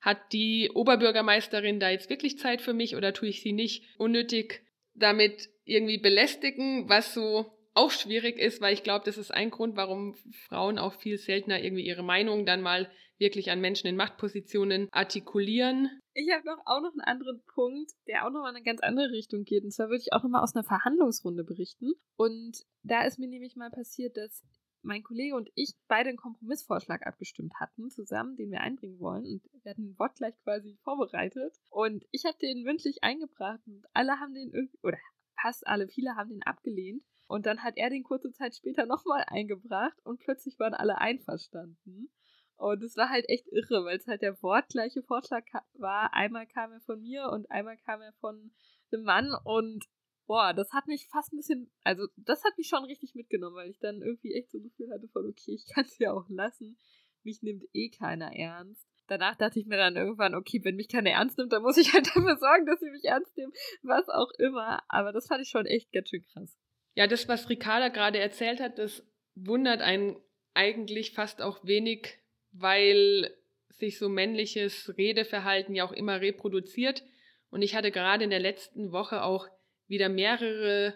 [0.00, 4.62] hat die Oberbürgermeisterin da jetzt wirklich Zeit für mich oder tue ich sie nicht unnötig
[4.94, 9.76] damit irgendwie belästigen, was so auch schwierig ist, weil ich glaube, das ist ein Grund,
[9.76, 10.16] warum
[10.48, 15.90] Frauen auch viel seltener irgendwie ihre Meinung dann mal wirklich an Menschen in Machtpositionen artikulieren.
[16.14, 18.80] Ich habe noch auch noch einen anderen Punkt, der auch noch mal in eine ganz
[18.80, 19.64] andere Richtung geht.
[19.64, 21.92] Und zwar würde ich auch noch mal aus einer Verhandlungsrunde berichten.
[22.16, 24.44] Und da ist mir nämlich mal passiert, dass
[24.82, 29.26] mein Kollege und ich beide einen Kompromissvorschlag abgestimmt hatten, zusammen, den wir einbringen wollen.
[29.26, 31.54] Und wir hatten den Wort gleich quasi vorbereitet.
[31.70, 34.98] Und ich habe den mündlich eingebracht und alle haben den irgendwie, oder
[35.40, 37.02] fast alle, viele haben den abgelehnt.
[37.26, 42.10] Und dann hat er den kurze Zeit später nochmal eingebracht und plötzlich waren alle einverstanden.
[42.58, 45.44] Und es war halt echt irre, weil es halt der wortgleiche Vorschlag
[45.74, 46.12] war.
[46.12, 48.50] Einmal kam er von mir und einmal kam er von
[48.92, 49.84] einem Mann und
[50.26, 53.70] boah, das hat mich fast ein bisschen, also das hat mich schon richtig mitgenommen, weil
[53.70, 56.28] ich dann irgendwie echt so ein Gefühl hatte von, okay, ich kann es ja auch
[56.28, 56.76] lassen.
[57.22, 58.86] Mich nimmt eh keiner ernst.
[59.06, 61.94] Danach dachte ich mir dann irgendwann, okay, wenn mich keiner ernst nimmt, dann muss ich
[61.94, 64.82] halt dafür sorgen, dass sie mich ernst nehmen, was auch immer.
[64.88, 66.58] Aber das fand ich schon echt ganz schön krass.
[66.94, 70.16] Ja, das, was Ricarda gerade erzählt hat, das wundert einen
[70.54, 72.18] eigentlich fast auch wenig,
[72.60, 73.34] weil
[73.70, 77.04] sich so männliches Redeverhalten ja auch immer reproduziert.
[77.50, 79.48] Und ich hatte gerade in der letzten Woche auch
[79.86, 80.94] wieder mehrere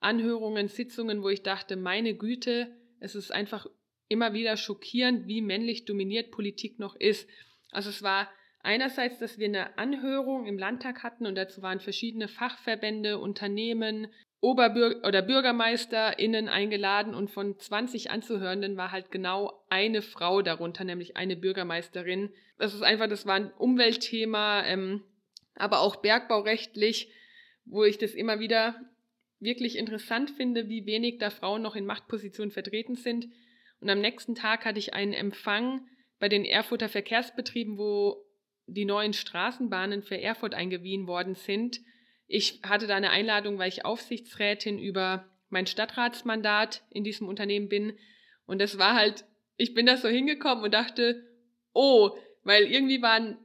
[0.00, 3.66] Anhörungen, Sitzungen, wo ich dachte, meine Güte, es ist einfach
[4.08, 7.28] immer wieder schockierend, wie männlich dominiert Politik noch ist.
[7.70, 12.28] Also es war einerseits, dass wir eine Anhörung im Landtag hatten und dazu waren verschiedene
[12.28, 14.08] Fachverbände, Unternehmen,
[14.40, 21.16] Oberbürger oder BürgermeisterInnen eingeladen und von 20 Anzuhörenden war halt genau eine Frau darunter, nämlich
[21.16, 22.30] eine Bürgermeisterin.
[22.56, 25.02] Das ist einfach, das war ein Umweltthema, ähm,
[25.56, 27.10] aber auch bergbaurechtlich,
[27.64, 28.76] wo ich das immer wieder
[29.40, 33.26] wirklich interessant finde, wie wenig da Frauen noch in Machtpositionen vertreten sind.
[33.80, 35.86] Und am nächsten Tag hatte ich einen Empfang
[36.18, 38.24] bei den Erfurter Verkehrsbetrieben, wo
[38.66, 41.80] die neuen Straßenbahnen für Erfurt eingewiesen worden sind.
[42.28, 47.98] Ich hatte da eine Einladung, weil ich Aufsichtsrätin über mein Stadtratsmandat in diesem Unternehmen bin.
[48.46, 49.24] Und das war halt,
[49.56, 51.26] ich bin da so hingekommen und dachte,
[51.72, 52.10] oh,
[52.44, 53.38] weil irgendwie waren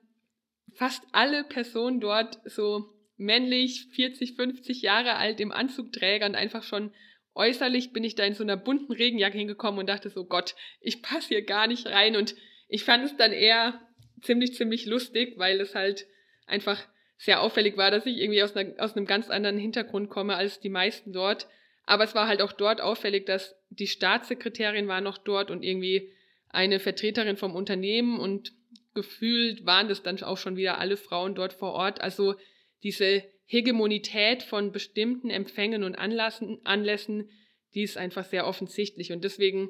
[0.74, 6.94] fast alle Personen dort so männlich, 40, 50 Jahre alt im Anzugträger und einfach schon
[7.36, 11.02] äußerlich bin ich da in so einer bunten Regenjacke hingekommen und dachte so, Gott, ich
[11.02, 12.16] passe hier gar nicht rein.
[12.16, 12.36] Und
[12.68, 13.80] ich fand es dann eher
[14.22, 16.06] ziemlich, ziemlich lustig, weil es halt
[16.46, 16.86] einfach
[17.18, 20.60] sehr auffällig war, dass ich irgendwie aus, einer, aus einem ganz anderen Hintergrund komme als
[20.60, 21.48] die meisten dort.
[21.86, 26.12] Aber es war halt auch dort auffällig, dass die Staatssekretärin war noch dort und irgendwie
[26.50, 28.54] eine Vertreterin vom Unternehmen und
[28.94, 32.00] gefühlt waren das dann auch schon wieder alle Frauen dort vor Ort.
[32.02, 32.36] Also
[32.84, 37.30] diese Hegemonität von bestimmten Empfängen und Anlassen, Anlässen,
[37.74, 39.12] die ist einfach sehr offensichtlich.
[39.12, 39.70] Und deswegen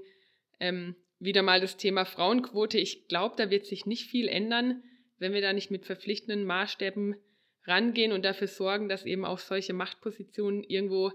[0.60, 2.78] ähm, wieder mal das Thema Frauenquote.
[2.78, 4.84] Ich glaube, da wird sich nicht viel ändern,
[5.18, 7.16] wenn wir da nicht mit verpflichtenden Maßstäben
[7.66, 11.12] rangehen und dafür sorgen, dass eben auch solche Machtpositionen irgendwo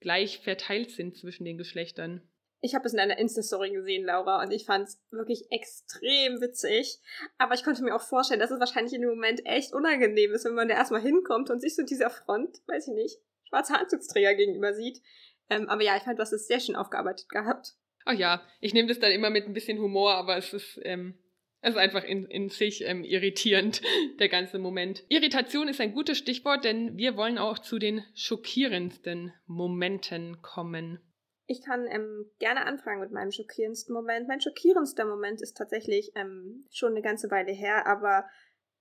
[0.00, 2.22] gleich verteilt sind zwischen den Geschlechtern.
[2.64, 7.00] Ich habe es in einer Insta-Story gesehen, Laura, und ich fand es wirklich extrem witzig.
[7.36, 10.44] Aber ich konnte mir auch vorstellen, dass es wahrscheinlich in dem Moment echt unangenehm ist,
[10.44, 14.34] wenn man da erstmal hinkommt und sich so dieser Front, weiß ich nicht, schwarzer Anzugsträger
[14.34, 15.02] gegenüber sieht.
[15.50, 17.74] Ähm, aber ja, ich fand, du hast es sehr schön aufgearbeitet gehabt.
[18.04, 21.18] Ach ja, ich nehme das dann immer mit ein bisschen Humor, aber es ist ähm,
[21.62, 23.82] es ist einfach in, in sich ähm, irritierend,
[24.18, 25.04] der ganze Moment.
[25.08, 31.00] Irritation ist ein gutes Stichwort, denn wir wollen auch zu den schockierendsten Momenten kommen.
[31.46, 34.26] Ich kann ähm, gerne anfangen mit meinem schockierendsten Moment.
[34.26, 38.28] Mein schockierendster Moment ist tatsächlich ähm, schon eine ganze Weile her, aber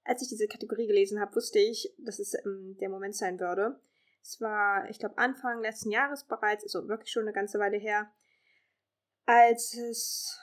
[0.03, 3.79] als ich diese Kategorie gelesen habe, wusste ich, dass es ähm, der Moment sein würde.
[4.23, 8.11] Es war, ich glaube, Anfang letzten Jahres bereits, also wirklich schon eine ganze Weile her,
[9.25, 10.39] als es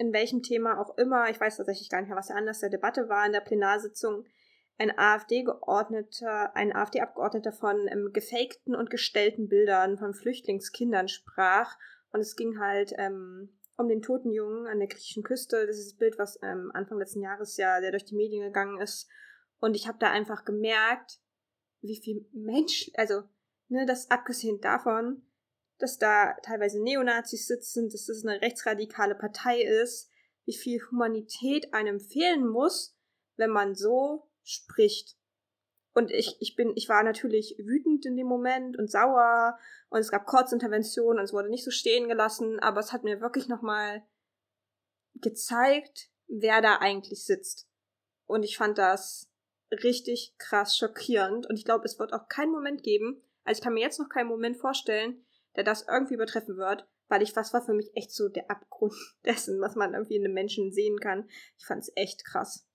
[0.00, 2.70] in welchem Thema auch immer, ich weiß tatsächlich gar nicht mehr, was der Anlass der
[2.70, 4.24] Debatte war in der Plenarsitzung,
[4.78, 11.76] ein AfD-Geordneter, ein AfD-Abgeordneter von ähm, gefakten und gestellten Bildern von Flüchtlingskindern sprach.
[12.12, 15.66] Und es ging halt ähm, um den toten Jungen an der griechischen Küste.
[15.66, 18.80] Das ist das Bild, was ähm, Anfang letzten Jahres ja, der durch die Medien gegangen
[18.80, 19.06] ist.
[19.58, 21.20] Und ich habe da einfach gemerkt,
[21.82, 23.24] wie viel Mensch, also,
[23.68, 25.26] ne, das abgesehen davon,
[25.82, 30.10] dass da teilweise Neonazis sitzen, dass das eine rechtsradikale Partei ist,
[30.44, 32.96] wie viel Humanität einem fehlen muss,
[33.36, 35.16] wenn man so spricht.
[35.92, 40.10] Und ich, ich bin, ich war natürlich wütend in dem Moment und sauer und es
[40.10, 44.02] gab Kurzinterventionen und es wurde nicht so stehen gelassen, aber es hat mir wirklich nochmal
[45.14, 47.68] gezeigt, wer da eigentlich sitzt.
[48.26, 49.28] Und ich fand das
[49.72, 51.46] richtig krass schockierend.
[51.48, 54.08] Und ich glaube, es wird auch keinen Moment geben, also ich kann mir jetzt noch
[54.08, 55.24] keinen Moment vorstellen,
[55.56, 58.94] der das irgendwie übertreffen wird, weil ich, was war für mich echt so der Abgrund
[59.24, 61.28] dessen, was man irgendwie in einem Menschen sehen kann.
[61.58, 62.66] Ich fand es echt krass.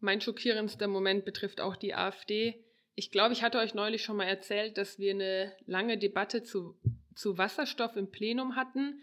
[0.00, 2.64] Mein schockierendster Moment betrifft auch die AfD.
[2.94, 6.78] Ich glaube, ich hatte euch neulich schon mal erzählt, dass wir eine lange Debatte zu,
[7.14, 9.00] zu Wasserstoff im Plenum hatten.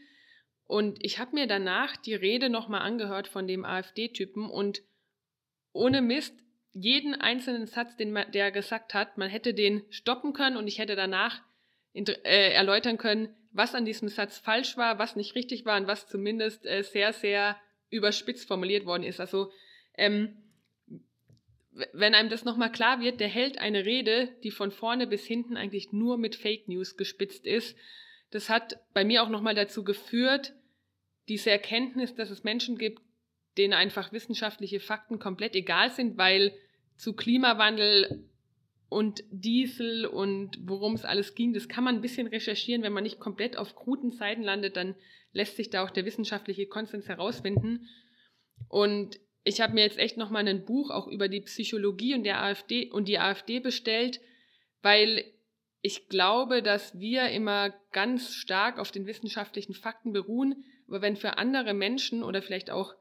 [0.65, 4.83] Und ich habe mir danach die Rede nochmal angehört von dem AfD-Typen und
[5.71, 6.35] ohne Mist,
[6.71, 10.77] jeden einzelnen Satz, den man, der gesagt hat, man hätte den stoppen können und ich
[10.77, 11.41] hätte danach
[11.93, 16.07] äh, erläutern können, was an diesem Satz falsch war, was nicht richtig war und was
[16.07, 17.57] zumindest äh, sehr, sehr
[17.89, 19.19] überspitzt formuliert worden ist.
[19.19, 19.51] Also
[19.97, 20.37] ähm,
[21.93, 25.57] wenn einem das nochmal klar wird, der hält eine Rede, die von vorne bis hinten
[25.57, 27.77] eigentlich nur mit Fake News gespitzt ist.
[28.31, 30.53] Das hat bei mir auch nochmal dazu geführt,
[31.27, 33.01] diese Erkenntnis, dass es Menschen gibt,
[33.57, 36.53] denen einfach wissenschaftliche Fakten komplett egal sind, weil
[36.97, 38.28] zu Klimawandel
[38.89, 42.81] und Diesel und worum es alles ging, das kann man ein bisschen recherchieren.
[42.81, 44.95] Wenn man nicht komplett auf kruden Seiten landet, dann
[45.31, 47.87] lässt sich da auch der wissenschaftliche Konsens herausfinden.
[48.67, 52.41] Und ich habe mir jetzt echt nochmal ein Buch auch über die Psychologie und der
[52.41, 54.19] AfD und die AfD bestellt,
[54.81, 55.23] weil
[55.81, 60.63] ich glaube, dass wir immer ganz stark auf den wissenschaftlichen Fakten beruhen.
[60.87, 62.95] Aber wenn für andere Menschen oder vielleicht auch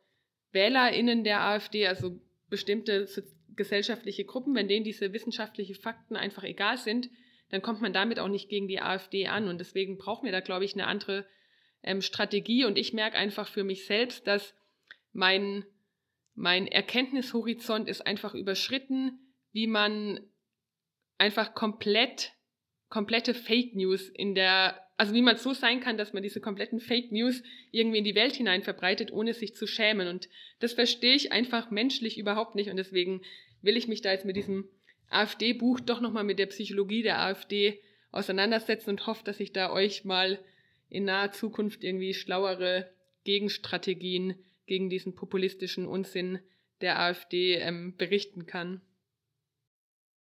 [0.53, 3.07] WählerInnen der AfD, also bestimmte
[3.57, 7.11] gesellschaftliche Gruppen, wenn denen diese wissenschaftlichen Fakten einfach egal sind,
[7.51, 9.49] dann kommt man damit auch nicht gegen die AfD an.
[9.49, 11.27] Und deswegen brauchen wir da, glaube ich, eine andere
[11.83, 12.65] ähm, Strategie.
[12.65, 14.55] Und ich merke einfach für mich selbst, dass
[15.13, 15.65] mein,
[16.35, 19.19] mein Erkenntnishorizont ist einfach überschritten,
[19.53, 20.21] wie man
[21.17, 22.33] einfach komplett,
[22.89, 26.81] komplette Fake News in der also wie man so sein kann, dass man diese kompletten
[26.81, 30.09] Fake News irgendwie in die Welt hinein verbreitet, ohne sich zu schämen.
[30.09, 32.69] Und das verstehe ich einfach menschlich überhaupt nicht.
[32.69, 33.23] Und deswegen
[33.63, 34.69] will ich mich da jetzt mit diesem
[35.09, 40.05] AfD-Buch doch nochmal mit der Psychologie der AfD auseinandersetzen und hoffe, dass ich da euch
[40.05, 40.41] mal
[40.91, 42.91] in naher Zukunft irgendwie schlauere
[43.23, 44.35] Gegenstrategien
[44.67, 46.41] gegen diesen populistischen Unsinn
[46.81, 48.81] der AfD ähm, berichten kann.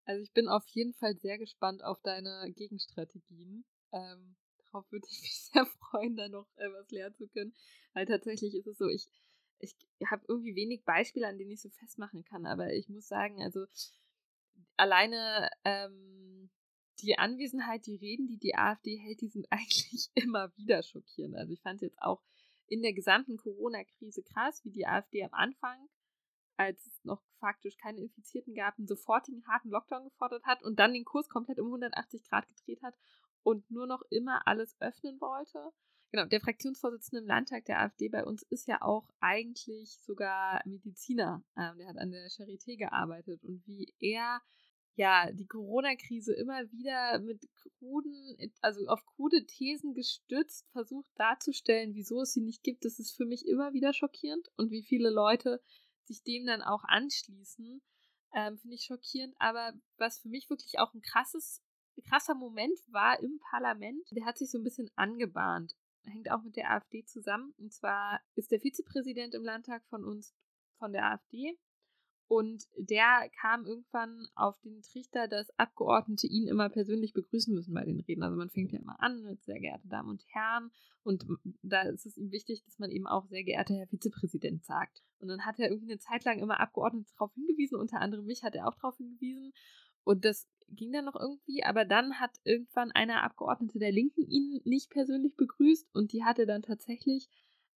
[0.09, 3.67] Also ich bin auf jeden Fall sehr gespannt auf deine Gegenstrategien.
[3.93, 7.53] Ähm, darauf würde ich mich sehr freuen, da noch äh, was lernen zu können.
[7.93, 9.07] Weil tatsächlich ist es so, ich,
[9.59, 9.75] ich
[10.11, 13.67] habe irgendwie wenig Beispiele, an denen ich so festmachen kann, aber ich muss sagen, also
[14.79, 16.49] alleine ähm,
[17.01, 21.37] die Anwesenheit, die Reden, die die AfD hält, die sind eigentlich immer wieder schockierend.
[21.37, 22.23] Also ich fand es jetzt auch
[22.67, 25.87] in der gesamten Corona-Krise krass, wie die AfD am Anfang,
[26.59, 30.93] als es noch faktisch keine Infizierten gab, einen sofortigen harten Lockdown gefordert hat und dann
[30.93, 32.99] den Kurs komplett um 180 Grad gedreht hat
[33.43, 35.73] und nur noch immer alles öffnen wollte.
[36.11, 41.45] Genau, der Fraktionsvorsitzende im Landtag der AfD bei uns ist ja auch eigentlich sogar Mediziner.
[41.57, 44.41] Ähm, der hat an der Charité gearbeitet und wie er
[44.97, 52.23] ja die Corona-Krise immer wieder mit kruden, also auf krude Thesen gestützt versucht darzustellen, wieso
[52.23, 55.63] es sie nicht gibt, das ist für mich immer wieder schockierend und wie viele Leute
[56.09, 57.81] sich dem dann auch anschließen,
[58.35, 59.35] ähm, finde ich schockierend.
[59.39, 61.63] Aber was für mich wirklich auch ein krasses
[62.03, 64.07] krasser Moment war im Parlament.
[64.13, 65.75] Der hat sich so ein bisschen angebahnt.
[66.05, 67.55] Hängt auch mit der AfD zusammen.
[67.59, 70.35] Und zwar ist der Vizepräsident im Landtag von uns
[70.79, 71.59] von der AfD.
[72.29, 77.87] Und der kam irgendwann auf den Trichter, dass Abgeordnete ihn immer persönlich begrüßen müssen bei
[77.87, 78.23] den Reden.
[78.23, 80.71] Also man fängt ja immer an mit sehr geehrte Damen und Herren.
[81.05, 81.25] Und
[81.63, 85.03] da ist es ihm wichtig, dass man eben auch sehr geehrter Herr Vizepräsident sagt.
[85.21, 88.43] Und dann hat er irgendwie eine Zeit lang immer Abgeordnete darauf hingewiesen, unter anderem mich
[88.43, 89.53] hat er auch darauf hingewiesen.
[90.05, 94.61] Und das ging dann noch irgendwie, aber dann hat irgendwann eine Abgeordnete der Linken ihn
[94.65, 97.29] nicht persönlich begrüßt und die hatte dann tatsächlich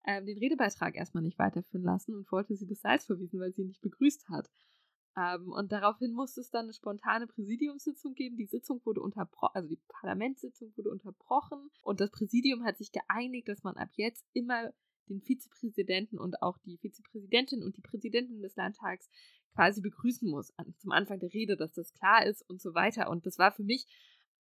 [0.05, 3.63] äh, den Redebeitrag erstmal nicht weiterführen lassen und wollte sie des Seils verwiesen, weil sie
[3.63, 4.51] ihn nicht begrüßt hat.
[5.17, 8.37] Ähm, und daraufhin musste es dann eine spontane Präsidiumssitzung geben.
[8.37, 13.49] Die Sitzung wurde unterbrochen, also die Parlamentssitzung wurde unterbrochen und das Präsidium hat sich geeinigt,
[13.49, 14.73] dass man ab jetzt immer
[15.09, 19.11] den Vizepräsidenten und auch die Vizepräsidentin und die Präsidentin des Landtags
[19.55, 23.11] quasi begrüßen muss an, zum Anfang der Rede, dass das klar ist und so weiter.
[23.11, 23.87] Und das war für mich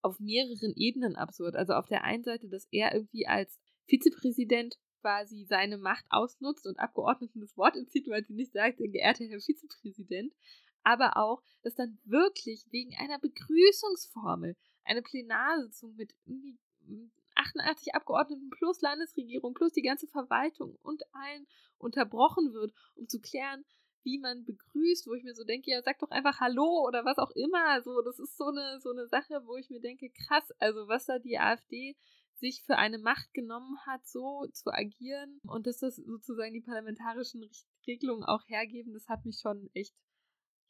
[0.01, 1.55] auf mehreren Ebenen absurd.
[1.55, 6.79] Also auf der einen Seite, dass er irgendwie als Vizepräsident quasi seine Macht ausnutzt und
[6.79, 10.33] Abgeordneten das Wort entzieht, weil sie nicht sagt, geehrter Herr Vizepräsident,
[10.85, 16.59] aber auch, dass dann wirklich wegen einer Begrüßungsformel eine Plenarsitzung mit irgendwie
[17.35, 21.47] 88 Abgeordneten plus Landesregierung plus die ganze Verwaltung und allen
[21.79, 23.65] unterbrochen wird, um zu klären,
[24.05, 27.19] wie man begrüßt, wo ich mir so denke, ja, sag doch einfach Hallo oder was
[27.19, 27.81] auch immer.
[27.83, 31.07] So, das ist so eine, so eine Sache, wo ich mir denke, krass, also was
[31.07, 31.97] da die AfD
[32.35, 37.49] sich für eine Macht genommen hat, so zu agieren und dass das sozusagen die parlamentarischen
[37.87, 39.95] Regelungen auch hergeben, das hat mich schon echt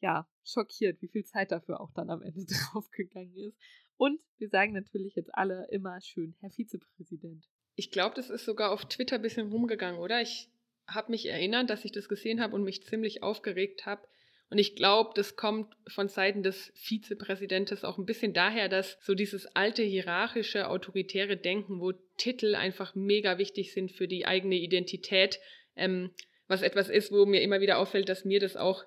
[0.03, 3.57] ja, schockiert, wie viel Zeit dafür auch dann am Ende draufgegangen ist.
[3.95, 7.47] Und wir sagen natürlich jetzt alle immer schön, Herr Vizepräsident.
[7.75, 10.21] Ich glaube, das ist sogar auf Twitter ein bisschen rumgegangen, oder?
[10.21, 10.49] Ich
[10.87, 14.05] habe mich erinnert, dass ich das gesehen habe und mich ziemlich aufgeregt habe.
[14.53, 19.15] Und ich glaube, das kommt von Seiten des Vizepräsidentes auch ein bisschen daher, dass so
[19.15, 25.39] dieses alte hierarchische, autoritäre Denken, wo Titel einfach mega wichtig sind für die eigene Identität,
[25.75, 26.11] ähm,
[26.47, 28.83] was etwas ist, wo mir immer wieder auffällt, dass mir das auch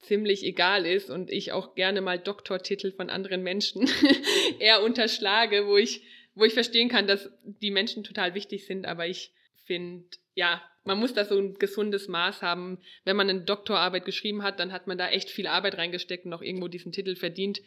[0.00, 3.88] ziemlich egal ist und ich auch gerne mal Doktortitel von anderen Menschen
[4.58, 6.02] eher unterschlage, wo ich,
[6.34, 9.30] wo ich verstehen kann, dass die Menschen total wichtig sind, aber ich
[9.66, 12.78] finde, ja, man muss da so ein gesundes Maß haben.
[13.04, 16.32] Wenn man eine Doktorarbeit geschrieben hat, dann hat man da echt viel Arbeit reingesteckt und
[16.32, 17.60] auch irgendwo diesen Titel verdient.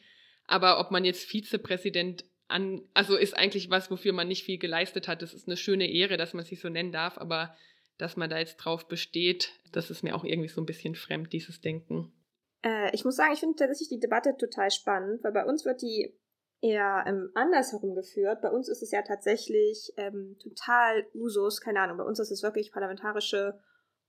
[0.48, 5.08] Aber ob man jetzt Vizepräsident an, also ist eigentlich was, wofür man nicht viel geleistet
[5.08, 5.22] hat.
[5.22, 7.56] Das ist eine schöne Ehre, dass man sich so nennen darf, aber
[8.00, 11.32] dass man da jetzt drauf besteht, das ist mir auch irgendwie so ein bisschen fremd,
[11.32, 12.12] dieses Denken.
[12.64, 15.84] Äh, ich muss sagen, ich finde tatsächlich die Debatte total spannend, weil bei uns wird
[15.84, 16.12] die
[16.62, 18.42] eher ähm, andersherum geführt.
[18.42, 22.44] Bei uns ist es ja tatsächlich ähm, total Usus, keine Ahnung, bei uns ist es
[22.44, 23.60] wirklich parlamentarische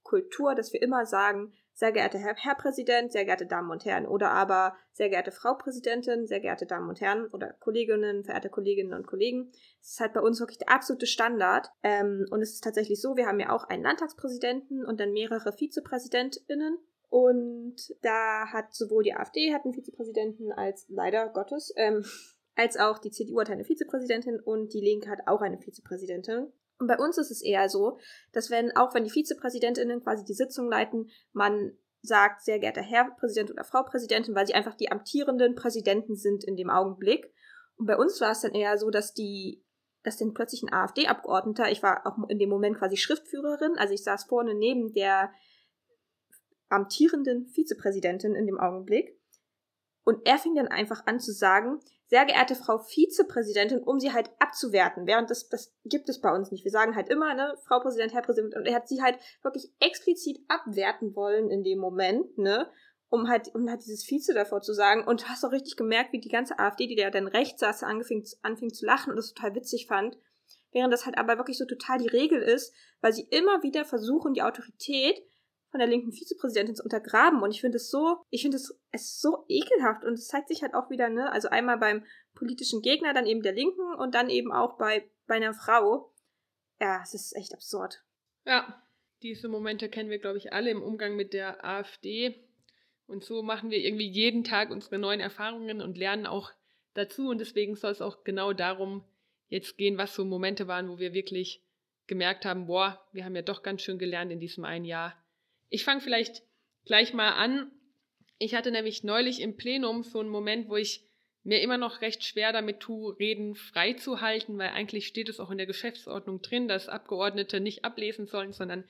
[0.03, 4.07] Kultur, dass wir immer sagen, sehr geehrter Herr, Herr Präsident, sehr geehrte Damen und Herren,
[4.07, 8.93] oder aber sehr geehrte Frau Präsidentin, sehr geehrte Damen und Herren, oder Kolleginnen, verehrte Kolleginnen
[8.93, 9.51] und Kollegen.
[9.81, 11.71] Das ist halt bei uns wirklich der absolute Standard.
[11.83, 15.53] Ähm, und es ist tatsächlich so, wir haben ja auch einen Landtagspräsidenten und dann mehrere
[15.59, 16.79] VizepräsidentInnen.
[17.09, 22.05] Und da hat sowohl die AfD hat einen Vizepräsidenten als leider Gottes ähm,
[22.55, 26.53] als auch die CDU hat eine Vizepräsidentin und die Linke hat auch eine Vizepräsidentin.
[26.79, 27.99] Und bei uns ist es eher so,
[28.33, 33.11] dass wenn, auch wenn die Vizepräsidentinnen quasi die Sitzung leiten, man sagt, sehr geehrter Herr
[33.17, 37.33] Präsident oder Frau Präsidentin, weil sie einfach die amtierenden Präsidenten sind in dem Augenblick.
[37.77, 39.65] Und bei uns war es dann eher so, dass die,
[40.03, 44.03] dass dann plötzlich ein AfD-Abgeordneter, ich war auch in dem Moment quasi Schriftführerin, also ich
[44.03, 45.33] saß vorne neben der
[46.69, 49.17] amtierenden Vizepräsidentin in dem Augenblick.
[50.05, 51.79] Und er fing dann einfach an zu sagen,
[52.13, 55.07] sehr geehrte Frau Vizepräsidentin, um sie halt abzuwerten.
[55.07, 56.63] Während das, das gibt es bei uns nicht.
[56.63, 59.73] Wir sagen halt immer, ne, Frau Präsident, Herr Präsident, und er hat sie halt wirklich
[59.81, 62.71] explizit abwerten wollen in dem Moment, ne,
[63.09, 65.07] um halt, um halt dieses Vize davor zu sagen.
[65.07, 67.83] Und du hast auch richtig gemerkt, wie die ganze AfD, die da dann rechts saß,
[67.83, 70.19] anfing, anfing zu lachen und das total witzig fand.
[70.71, 74.35] Während das halt aber wirklich so total die Regel ist, weil sie immer wieder versuchen,
[74.35, 75.19] die Autorität
[75.73, 77.43] von der linken Vizepräsidentin zu untergraben.
[77.43, 80.05] Und ich finde es so, ich finde es, es so ekelhaft.
[80.05, 82.05] Und es zeigt sich halt auch wieder, ne, also einmal beim
[82.35, 86.13] politischen Gegner, dann eben der Linken und dann eben auch bei, bei einer Frau.
[86.79, 88.05] Ja, es ist echt absurd.
[88.45, 88.83] Ja,
[89.23, 92.45] diese Momente kennen wir, glaube ich, alle im Umgang mit der AfD.
[93.07, 96.53] Und so machen wir irgendwie jeden Tag unsere neuen Erfahrungen und lernen auch
[96.93, 97.29] dazu.
[97.29, 99.05] Und deswegen soll es auch genau darum
[99.49, 101.63] jetzt gehen, was so Momente waren, wo wir wirklich
[102.07, 105.22] gemerkt haben, boah, wir haben ja doch ganz schön gelernt in diesem einen Jahr.
[105.73, 106.43] Ich fange vielleicht
[106.85, 107.73] gleich mal an.
[108.37, 111.03] Ich hatte nämlich neulich im Plenum so einen Moment, wo ich
[111.45, 115.57] mir immer noch recht schwer damit tue, Reden freizuhalten, weil eigentlich steht es auch in
[115.57, 118.85] der Geschäftsordnung drin, dass Abgeordnete nicht ablesen sollen, sondern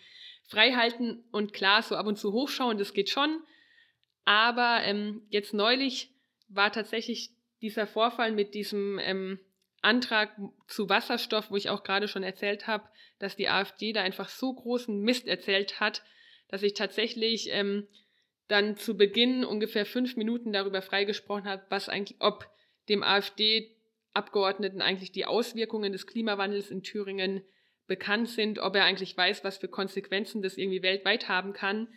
[0.49, 3.41] frei halten und klar so ab und zu hochschauen, das geht schon.
[4.25, 6.11] Aber ähm, jetzt neulich
[6.49, 9.39] war tatsächlich dieser Vorfall mit diesem ähm,
[9.83, 12.89] Antrag zu Wasserstoff, wo ich auch gerade schon erzählt habe,
[13.21, 16.03] dass die AfD da einfach so großen Mist erzählt hat,
[16.53, 17.89] dass ich tatsächlich ähm,
[18.47, 22.47] dann zu Beginn ungefähr fünf Minuten darüber freigesprochen habe, was eigentlich, ob
[22.91, 27.43] dem AfD-Abgeordneten eigentlich die Auswirkungen des Klimawandels in Thüringen
[27.87, 31.89] bekannt sind, ob er eigentlich weiß, was für Konsequenzen das irgendwie weltweit haben kann.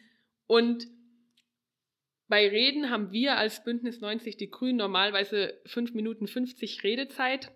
[0.47, 0.87] Und
[2.29, 7.51] bei Reden haben wir als Bündnis 90 Die Grünen normalerweise fünf Minuten 50 Redezeit.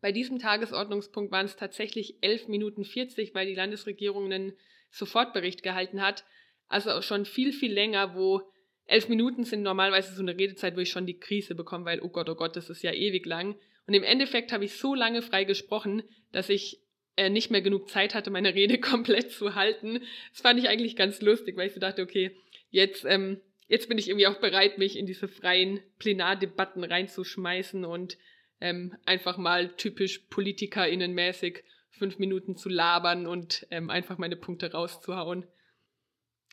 [0.00, 4.52] Bei diesem Tagesordnungspunkt waren es tatsächlich elf Minuten 40, weil die Landesregierung einen
[4.90, 6.24] Sofortbericht gehalten hat.
[6.68, 8.42] Also schon viel, viel länger, wo
[8.86, 12.08] elf Minuten sind normalerweise so eine Redezeit, wo ich schon die Krise bekomme, weil, oh
[12.08, 13.58] Gott, oh Gott, das ist ja ewig lang.
[13.86, 16.82] Und im Endeffekt habe ich so lange frei gesprochen, dass ich
[17.16, 20.00] äh, nicht mehr genug Zeit hatte, meine Rede komplett zu halten.
[20.30, 22.36] Das fand ich eigentlich ganz lustig, weil ich so dachte, okay,
[22.70, 28.16] jetzt, ähm, jetzt bin ich irgendwie auch bereit, mich in diese freien Plenardebatten reinzuschmeißen und
[28.60, 31.64] ähm, einfach mal typisch PolitikerInnenmäßig
[31.98, 35.46] fünf Minuten zu labern und ähm, einfach meine Punkte rauszuhauen.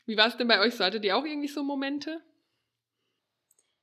[0.05, 0.83] Wie war es denn bei euch so?
[0.83, 2.21] Hattet ihr auch irgendwie so Momente?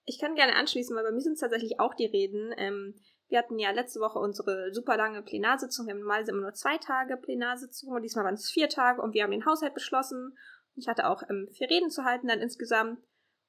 [0.05, 2.53] Ich kann gerne anschließen, weil bei mir sind es tatsächlich auch die Reden.
[2.57, 2.95] Ähm,
[3.29, 5.87] wir hatten ja letzte Woche unsere super lange Plenarsitzung.
[5.87, 9.15] Wir haben normalerweise immer nur zwei Tage Plenarsitzung und diesmal waren es vier Tage und
[9.15, 10.37] wir haben den Haushalt beschlossen.
[10.75, 12.99] Ich hatte auch ähm, vier Reden zu halten dann insgesamt.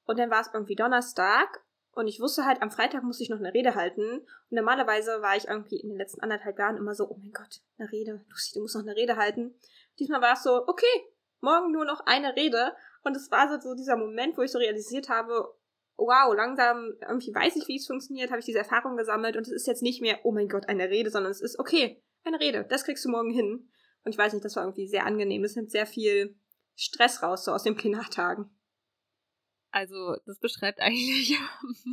[0.05, 1.63] Und dann war es irgendwie Donnerstag
[1.95, 4.19] und ich wusste halt, am Freitag musste ich noch eine Rede halten.
[4.19, 7.61] Und normalerweise war ich irgendwie in den letzten anderthalb Jahren immer so, oh mein Gott,
[7.77, 9.55] eine Rede, Lucy, du musst noch eine Rede halten.
[9.99, 10.85] Diesmal war es so, okay,
[11.39, 12.73] morgen nur noch eine Rede.
[13.03, 15.53] Und es war so, dieser Moment, wo ich so realisiert habe,
[15.95, 19.51] wow, langsam irgendwie weiß ich, wie es funktioniert, habe ich diese Erfahrung gesammelt und es
[19.51, 22.65] ist jetzt nicht mehr, oh mein Gott, eine Rede, sondern es ist, okay, eine Rede,
[22.67, 23.69] das kriegst du morgen hin.
[24.03, 25.43] Und ich weiß nicht, das war irgendwie sehr angenehm.
[25.43, 26.35] Es nimmt sehr viel
[26.75, 28.49] Stress raus, so aus den Plenartagen.
[29.73, 31.37] Also, das beschreibt eigentlich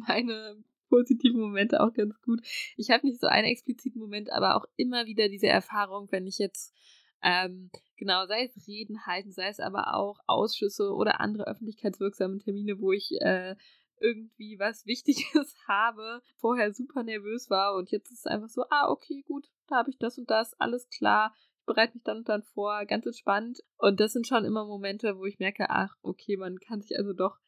[0.06, 2.40] meine positiven Momente auch ganz gut.
[2.76, 6.38] Ich habe nicht so einen expliziten Moment, aber auch immer wieder diese Erfahrung, wenn ich
[6.38, 6.74] jetzt
[7.22, 12.80] ähm, genau, sei es Reden halten, sei es aber auch Ausschüsse oder andere öffentlichkeitswirksame Termine,
[12.80, 13.56] wo ich äh,
[14.00, 18.90] irgendwie was Wichtiges habe, vorher super nervös war und jetzt ist es einfach so, ah,
[18.90, 22.28] okay, gut, da habe ich das und das, alles klar, ich bereite mich dann und
[22.28, 23.62] dann vor, ganz entspannt.
[23.76, 27.12] Und das sind schon immer Momente, wo ich merke, ach, okay, man kann sich also
[27.12, 27.38] doch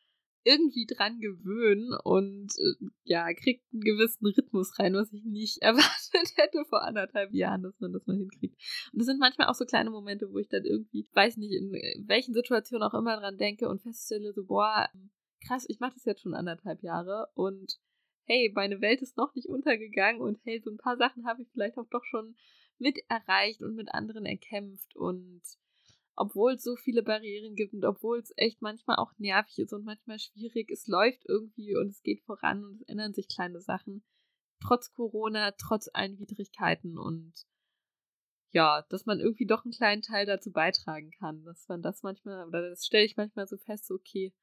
[0.45, 6.37] irgendwie dran gewöhnen und äh, ja, kriegt einen gewissen Rhythmus rein, was ich nicht erwartet
[6.37, 8.57] hätte vor anderthalb Jahren, dass man das mal hinkriegt.
[8.93, 11.73] Und es sind manchmal auch so kleine Momente, wo ich dann irgendwie, weiß nicht, in
[12.07, 14.89] welchen Situationen auch immer dran denke und feststelle, so, boah,
[15.47, 17.79] krass, ich mache das jetzt schon anderthalb Jahre und
[18.25, 21.49] hey, meine Welt ist noch nicht untergegangen und hey, so ein paar Sachen habe ich
[21.51, 22.37] vielleicht auch doch schon
[22.79, 25.43] mit erreicht und mit anderen erkämpft und
[26.15, 29.85] obwohl es so viele Barrieren gibt und obwohl es echt manchmal auch nervig ist und
[29.85, 34.05] manchmal schwierig, es läuft irgendwie und es geht voran und es ändern sich kleine Sachen.
[34.61, 37.33] Trotz Corona, trotz allen Widrigkeiten und
[38.53, 42.47] ja, dass man irgendwie doch einen kleinen Teil dazu beitragen kann, dass man das manchmal,
[42.47, 44.35] oder das stelle ich manchmal so fest, okay,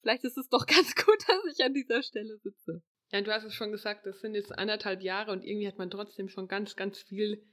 [0.00, 2.82] vielleicht ist es doch ganz gut, dass ich an dieser Stelle sitze.
[3.12, 5.90] Ja, du hast es schon gesagt, das sind jetzt anderthalb Jahre und irgendwie hat man
[5.90, 7.44] trotzdem schon ganz, ganz viel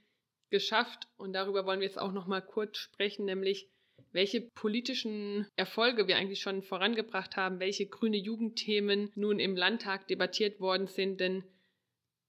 [0.50, 1.08] geschafft.
[1.16, 3.68] Und darüber wollen wir jetzt auch noch mal kurz sprechen, nämlich
[4.12, 10.60] welche politischen Erfolge wir eigentlich schon vorangebracht haben, welche grüne Jugendthemen nun im Landtag debattiert
[10.60, 11.20] worden sind.
[11.20, 11.44] Denn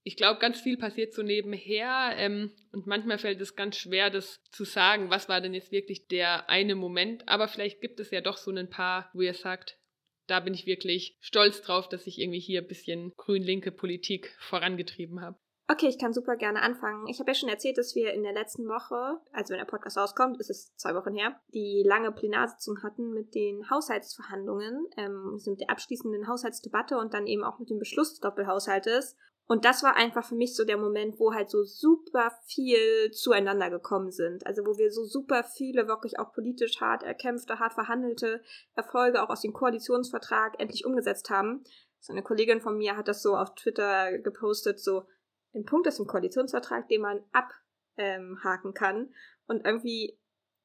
[0.03, 4.41] ich glaube, ganz viel passiert so nebenher ähm, und manchmal fällt es ganz schwer, das
[4.51, 7.27] zu sagen, was war denn jetzt wirklich der eine Moment.
[7.27, 9.77] Aber vielleicht gibt es ja doch so ein paar, wo ihr sagt,
[10.27, 15.21] da bin ich wirklich stolz drauf, dass ich irgendwie hier ein bisschen grün-linke Politik vorangetrieben
[15.21, 15.39] habe.
[15.71, 17.05] Okay, ich kann super gerne anfangen.
[17.05, 19.99] Ich habe ja schon erzählt, dass wir in der letzten Woche, also wenn der Podcast
[19.99, 25.51] rauskommt, ist es zwei Wochen her, die lange Plenarsitzung hatten mit den Haushaltsverhandlungen, ähm, also
[25.51, 29.15] mit der abschließenden Haushaltsdebatte und dann eben auch mit dem Beschluss des Doppelhaushaltes.
[29.45, 33.69] Und das war einfach für mich so der Moment, wo halt so super viel zueinander
[33.69, 34.47] gekommen sind.
[34.47, 38.41] Also wo wir so super viele wirklich auch politisch hart erkämpfte, hart verhandelte
[38.73, 41.63] Erfolge auch aus dem Koalitionsvertrag endlich umgesetzt haben.
[41.99, 45.03] So eine Kollegin von mir hat das so auf Twitter gepostet, so
[45.53, 49.13] ein Punkt ist im Koalitionsvertrag, den man abhaken ähm, kann.
[49.47, 50.19] Und irgendwie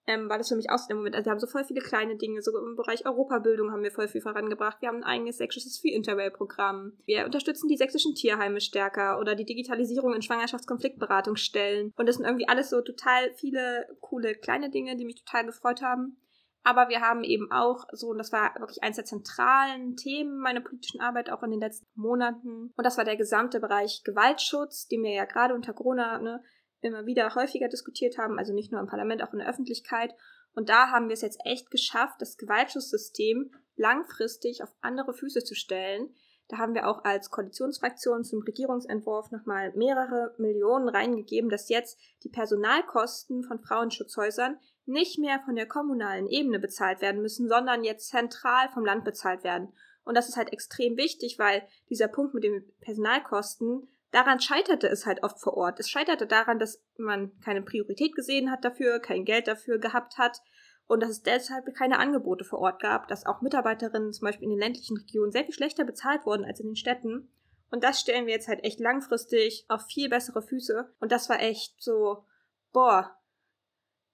[0.06, 1.14] ähm, war das für mich auch so der Moment.
[1.14, 4.08] Also wir haben so voll viele kleine Dinge, so im Bereich Europabildung haben wir voll
[4.08, 4.80] viel vorangebracht.
[4.80, 6.98] Wir haben ein eigenes sächsisches Free-Interrail-Programm.
[7.06, 11.92] Wir unterstützen die sächsischen Tierheime stärker oder die Digitalisierung in Schwangerschaftskonfliktberatungsstellen.
[11.96, 15.80] Und das sind irgendwie alles so total viele coole kleine Dinge, die mich total gefreut
[15.80, 16.18] haben.
[16.66, 20.62] Aber wir haben eben auch so, und das war wirklich eines der zentralen Themen meiner
[20.62, 22.72] politischen Arbeit auch in den letzten Monaten.
[22.74, 26.42] Und das war der gesamte Bereich Gewaltschutz, den wir ja gerade unter Corona ne,
[26.80, 30.14] immer wieder häufiger diskutiert haben, also nicht nur im Parlament, auch in der Öffentlichkeit.
[30.54, 35.54] Und da haben wir es jetzt echt geschafft, das Gewaltschutzsystem langfristig auf andere Füße zu
[35.54, 36.14] stellen.
[36.48, 42.30] Da haben wir auch als Koalitionsfraktion zum Regierungsentwurf nochmal mehrere Millionen reingegeben, dass jetzt die
[42.30, 48.68] Personalkosten von Frauenschutzhäusern nicht mehr von der kommunalen Ebene bezahlt werden müssen, sondern jetzt zentral
[48.68, 49.72] vom Land bezahlt werden.
[50.04, 55.06] Und das ist halt extrem wichtig, weil dieser Punkt mit den Personalkosten daran scheiterte es
[55.06, 55.80] halt oft vor Ort.
[55.80, 60.40] Es scheiterte daran, dass man keine Priorität gesehen hat dafür, kein Geld dafür gehabt hat
[60.86, 64.50] und dass es deshalb keine Angebote vor Ort gab, dass auch Mitarbeiterinnen zum Beispiel in
[64.50, 67.30] den ländlichen Regionen sehr viel schlechter bezahlt wurden als in den Städten.
[67.70, 70.94] Und das stellen wir jetzt halt echt langfristig auf viel bessere Füße.
[71.00, 72.24] Und das war echt so,
[72.72, 73.16] boah,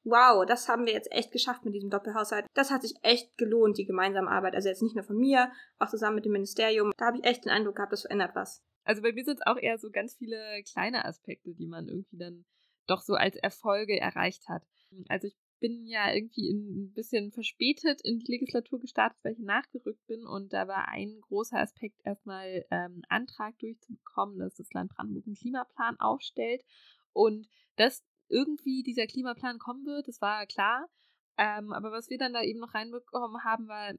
[0.04, 2.46] wow, das haben wir jetzt echt geschafft mit diesem Doppelhaushalt.
[2.54, 4.54] Das hat sich echt gelohnt, die gemeinsame Arbeit.
[4.54, 6.92] Also jetzt nicht nur von mir, auch zusammen mit dem Ministerium.
[6.96, 8.62] Da habe ich echt den Eindruck gehabt, das verändert was.
[8.84, 12.16] Also bei mir sind es auch eher so ganz viele kleine Aspekte, die man irgendwie
[12.16, 12.44] dann
[12.86, 14.62] doch so als Erfolge erreicht hat.
[15.08, 20.04] Also ich bin ja irgendwie ein bisschen verspätet in die Legislatur gestartet, weil ich nachgerückt
[20.06, 25.26] bin und da war ein großer Aspekt erstmal ähm, Antrag durchzubekommen, dass das Land Brandenburg
[25.26, 26.64] einen Klimaplan aufstellt
[27.12, 27.46] und
[27.76, 30.88] das irgendwie dieser Klimaplan kommen wird, das war klar.
[31.36, 33.92] Ähm, aber was wir dann da eben noch reinbekommen haben, war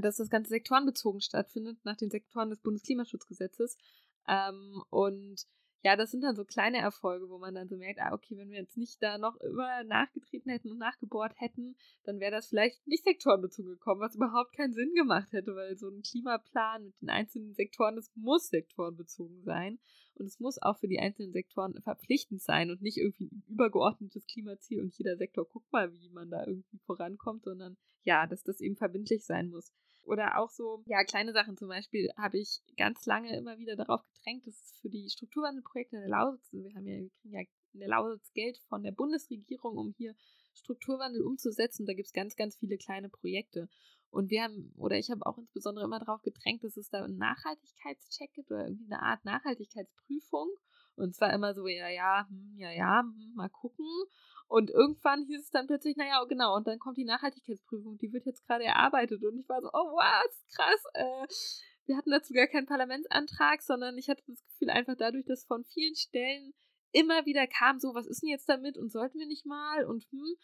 [0.00, 3.76] dass das Ganze sektorenbezogen stattfindet, nach den Sektoren des Bundesklimaschutzgesetzes.
[4.26, 5.46] Ähm, und
[5.84, 8.50] ja, das sind dann so kleine Erfolge, wo man dann so merkt, ah, okay, wenn
[8.50, 12.86] wir jetzt nicht da noch immer nachgetreten hätten und nachgebohrt hätten, dann wäre das vielleicht
[12.86, 17.10] nicht sektorenbezogen gekommen, was überhaupt keinen Sinn gemacht hätte, weil so ein Klimaplan mit den
[17.10, 19.80] einzelnen Sektoren, das muss sektorenbezogen sein.
[20.14, 24.26] Und es muss auch für die einzelnen Sektoren verpflichtend sein und nicht irgendwie ein übergeordnetes
[24.26, 28.60] Klimaziel und jeder Sektor guckt mal, wie man da irgendwie vorankommt, sondern ja, dass das
[28.60, 29.72] eben verbindlich sein muss.
[30.04, 34.02] Oder auch so, ja, kleine Sachen zum Beispiel habe ich ganz lange immer wieder darauf
[34.14, 37.40] gedrängt, dass es für die Strukturwandelprojekte in der Lausitz, wir haben ja, wir kriegen ja
[37.72, 40.14] in der Lausitz Geld von der Bundesregierung, um hier
[40.54, 41.86] Strukturwandel umzusetzen.
[41.86, 43.68] Da gibt es ganz, ganz viele kleine Projekte.
[44.12, 47.16] Und wir haben, oder ich habe auch insbesondere immer darauf gedrängt, dass es da einen
[47.16, 50.50] Nachhaltigkeitscheck gibt oder irgendwie eine Art Nachhaltigkeitsprüfung.
[50.96, 53.86] Und zwar immer so, ja, ja, hm, ja, ja, hm, mal gucken.
[54.48, 58.26] Und irgendwann hieß es dann plötzlich, naja, genau, und dann kommt die Nachhaltigkeitsprüfung, die wird
[58.26, 59.24] jetzt gerade erarbeitet.
[59.24, 60.84] Und ich war so, oh, was, krass.
[60.92, 61.26] Äh,
[61.86, 65.64] wir hatten dazu gar keinen Parlamentsantrag, sondern ich hatte das Gefühl, einfach dadurch, dass von
[65.64, 66.52] vielen Stellen
[66.92, 70.04] immer wieder kam, so, was ist denn jetzt damit und sollten wir nicht mal und
[70.10, 70.36] hm.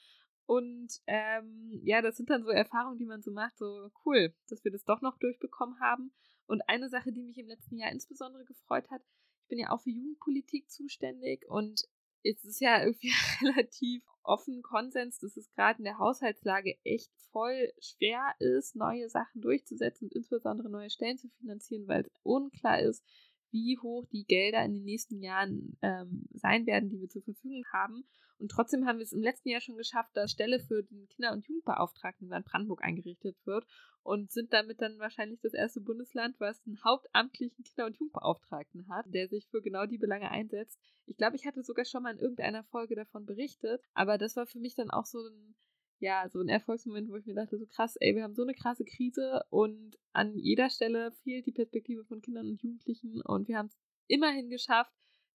[0.49, 4.64] Und ähm, ja, das sind dann so Erfahrungen, die man so macht, so cool, dass
[4.64, 6.11] wir das doch noch durchbekommen haben.
[6.46, 9.03] Und eine Sache, die mich im letzten Jahr insbesondere gefreut hat,
[9.42, 11.82] ich bin ja auch für Jugendpolitik zuständig und
[12.22, 17.70] es ist ja irgendwie relativ offen Konsens, dass es gerade in der Haushaltslage echt voll
[17.78, 23.05] schwer ist, neue Sachen durchzusetzen und insbesondere neue Stellen zu finanzieren, weil es unklar ist,
[23.51, 27.64] wie hoch die Gelder in den nächsten Jahren ähm, sein werden, die wir zur Verfügung
[27.72, 28.05] haben.
[28.38, 31.32] Und trotzdem haben wir es im letzten Jahr schon geschafft, dass Stelle für den Kinder-
[31.32, 33.66] und Jugendbeauftragten in Brandenburg eingerichtet wird
[34.03, 39.07] und sind damit dann wahrscheinlich das erste Bundesland, was einen hauptamtlichen Kinder- und Jugendbeauftragten hat,
[39.09, 40.78] der sich für genau die Belange einsetzt.
[41.07, 44.46] Ich glaube, ich hatte sogar schon mal in irgendeiner Folge davon berichtet, aber das war
[44.46, 45.57] für mich dann auch so ein
[46.01, 48.55] ja, so ein Erfolgsmoment, wo ich mir dachte, so krass, ey, wir haben so eine
[48.55, 53.59] krasse Krise und an jeder Stelle fehlt die Perspektive von Kindern und Jugendlichen und wir
[53.59, 54.92] haben es immerhin geschafft,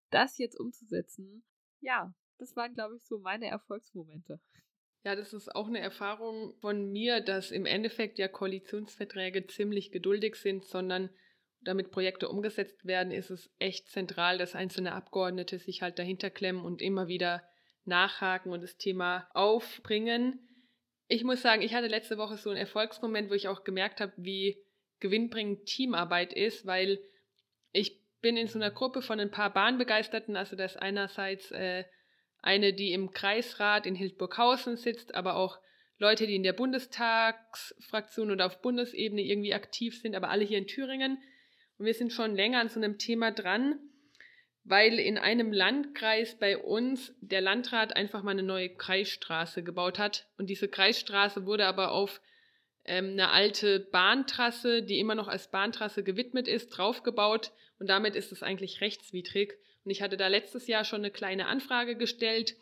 [0.10, 1.44] das jetzt umzusetzen.
[1.82, 4.40] Ja, das waren, glaube ich, so meine Erfolgsmomente.
[5.04, 10.36] Ja, das ist auch eine Erfahrung von mir, dass im Endeffekt ja Koalitionsverträge ziemlich geduldig
[10.36, 11.10] sind, sondern
[11.60, 16.64] damit Projekte umgesetzt werden, ist es echt zentral, dass einzelne Abgeordnete sich halt dahinter klemmen
[16.64, 17.44] und immer wieder
[17.86, 20.40] nachhaken und das Thema aufbringen.
[21.14, 24.14] Ich muss sagen, ich hatte letzte Woche so einen Erfolgsmoment, wo ich auch gemerkt habe,
[24.18, 24.58] wie
[25.00, 26.98] gewinnbringend Teamarbeit ist, weil
[27.72, 31.84] ich bin in so einer Gruppe von ein paar Bahnbegeisterten, also das einerseits äh,
[32.42, 35.60] eine, die im Kreisrat in Hildburghausen sitzt, aber auch
[36.00, 40.66] Leute, die in der Bundestagsfraktion oder auf Bundesebene irgendwie aktiv sind, aber alle hier in
[40.66, 41.22] Thüringen.
[41.78, 43.80] Und wir sind schon länger an so einem Thema dran,
[44.64, 50.28] weil in einem Landkreis bei uns der Landrat einfach mal eine neue Kreisstraße gebaut hat.
[50.38, 52.22] Und diese Kreisstraße wurde aber auf
[52.86, 57.52] ähm, eine alte Bahntrasse, die immer noch als Bahntrasse gewidmet ist, draufgebaut.
[57.80, 59.58] Und damit ist es eigentlich rechtswidrig.
[59.84, 62.56] Und ich hatte da letztes Jahr schon eine kleine Anfrage gestellt.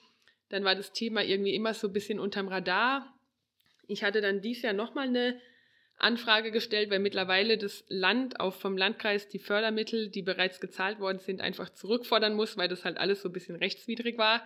[0.49, 3.13] Dann war das Thema irgendwie immer so ein bisschen unterm Radar.
[3.87, 5.39] Ich hatte dann dieses Jahr nochmal eine
[6.03, 11.19] Anfrage gestellt, weil mittlerweile das Land auch vom Landkreis die Fördermittel, die bereits gezahlt worden
[11.19, 14.45] sind, einfach zurückfordern muss, weil das halt alles so ein bisschen rechtswidrig war.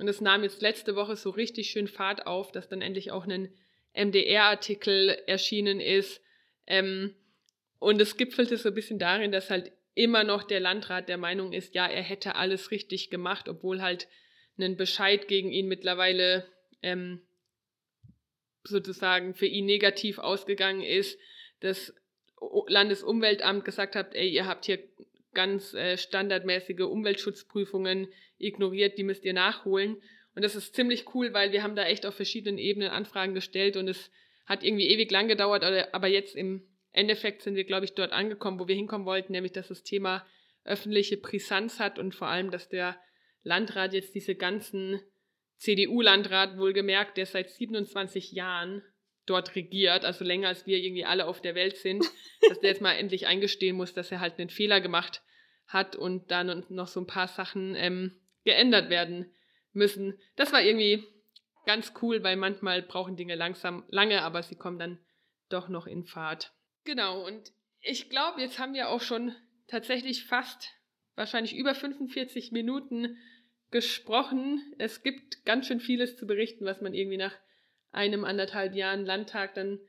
[0.00, 3.26] Und es nahm jetzt letzte Woche so richtig schön Fahrt auf, dass dann endlich auch
[3.26, 3.52] ein
[3.94, 6.20] MDR-Artikel erschienen ist.
[6.66, 7.14] Ähm,
[7.78, 11.52] und es gipfelte so ein bisschen darin, dass halt immer noch der Landrat der Meinung
[11.52, 14.08] ist, ja, er hätte alles richtig gemacht, obwohl halt
[14.58, 16.46] ein Bescheid gegen ihn mittlerweile
[16.82, 17.20] ähm,
[18.64, 21.18] sozusagen für ihn negativ ausgegangen ist,
[21.60, 21.94] das
[22.66, 24.80] Landesumweltamt gesagt hat, ey, ihr habt hier
[25.32, 28.08] ganz äh, standardmäßige Umweltschutzprüfungen
[28.38, 29.96] ignoriert, die müsst ihr nachholen.
[30.34, 33.76] Und das ist ziemlich cool, weil wir haben da echt auf verschiedenen Ebenen Anfragen gestellt
[33.76, 34.10] und es
[34.46, 38.58] hat irgendwie ewig lang gedauert, aber jetzt im Endeffekt sind wir, glaube ich, dort angekommen,
[38.60, 40.26] wo wir hinkommen wollten, nämlich dass das Thema
[40.64, 42.98] öffentliche Brisanz hat und vor allem, dass der
[43.42, 45.00] Landrat jetzt diese ganzen
[45.56, 48.82] CDU-Landrat wohlgemerkt, der seit 27 Jahren
[49.26, 52.04] dort regiert, also länger als wir irgendwie alle auf der Welt sind,
[52.48, 55.22] dass der jetzt mal endlich eingestehen muss, dass er halt einen Fehler gemacht
[55.66, 59.32] hat und dann noch so ein paar Sachen ähm, geändert werden
[59.72, 60.18] müssen.
[60.36, 61.04] Das war irgendwie
[61.64, 64.98] ganz cool, weil manchmal brauchen Dinge langsam lange, aber sie kommen dann
[65.48, 66.52] doch noch in Fahrt.
[66.84, 69.34] Genau, und ich glaube, jetzt haben wir auch schon
[69.68, 70.70] tatsächlich fast
[71.14, 73.16] wahrscheinlich über 45 Minuten
[73.74, 74.62] gesprochen.
[74.78, 77.34] Es gibt ganz schön vieles zu berichten, was man irgendwie nach
[77.90, 79.80] einem anderthalb Jahren Landtag dann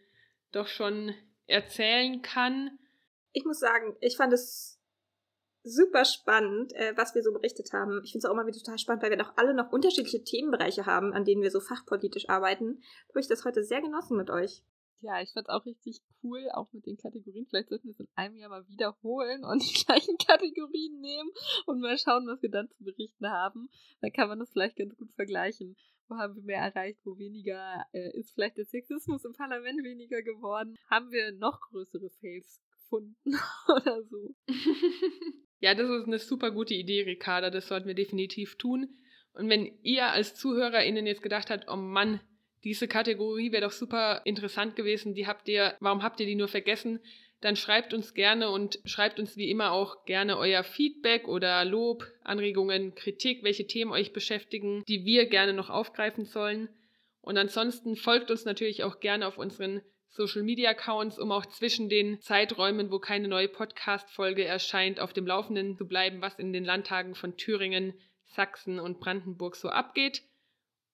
[0.51, 1.13] doch schon
[1.45, 2.79] erzählen kann.
[3.31, 4.81] Ich muss sagen, ich fand es
[5.61, 8.01] super spannend, äh, was wir so berichtet haben.
[8.03, 10.87] Ich finde es auch immer wieder total spannend, weil wir doch alle noch unterschiedliche Themenbereiche
[10.87, 12.81] haben, an denen wir so fachpolitisch arbeiten.
[13.09, 14.63] Habe ich das heute sehr genossen mit euch.
[15.05, 17.45] Ja, ich fand auch richtig cool, auch mit den Kategorien.
[17.45, 21.29] Vielleicht sollten wir es in einem Jahr mal wiederholen und die gleichen Kategorien nehmen
[21.67, 23.69] und mal schauen, was wir dann zu berichten haben.
[24.01, 25.75] Dann kann man das vielleicht ganz gut vergleichen.
[26.07, 30.23] Wo haben wir mehr erreicht, wo weniger äh, ist vielleicht der Sexismus im Parlament weniger
[30.23, 30.75] geworden?
[30.89, 33.15] Haben wir noch größere Fails gefunden
[33.67, 34.35] oder so?
[35.61, 37.49] Ja, das ist eine super gute Idee, Ricarda.
[37.49, 38.99] Das sollten wir definitiv tun.
[39.33, 42.19] Und wenn ihr als ZuhörerInnen jetzt gedacht habt, oh Mann,
[42.65, 46.47] diese Kategorie wäre doch super interessant gewesen, die habt ihr, warum habt ihr die nur
[46.47, 46.99] vergessen?
[47.41, 52.03] Dann schreibt uns gerne und schreibt uns wie immer auch gerne euer Feedback oder Lob,
[52.23, 56.69] Anregungen, Kritik, welche Themen euch beschäftigen, die wir gerne noch aufgreifen sollen.
[57.21, 61.87] Und ansonsten folgt uns natürlich auch gerne auf unseren Social Media Accounts, um auch zwischen
[61.87, 66.65] den Zeiträumen, wo keine neue Podcast-Folge erscheint, auf dem Laufenden zu bleiben, was in den
[66.65, 67.93] Landtagen von Thüringen,
[68.23, 70.23] Sachsen und Brandenburg so abgeht.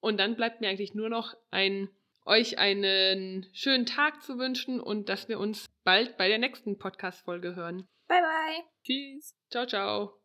[0.02, 1.90] Und dann bleibt mir eigentlich nur noch ein,
[2.26, 7.56] euch einen schönen Tag zu wünschen und dass wir uns bald bei der nächsten Podcast-Folge
[7.56, 7.88] hören.
[8.08, 8.64] Bye, bye.
[8.84, 9.38] Tschüss.
[9.50, 10.18] Ciao, ciao.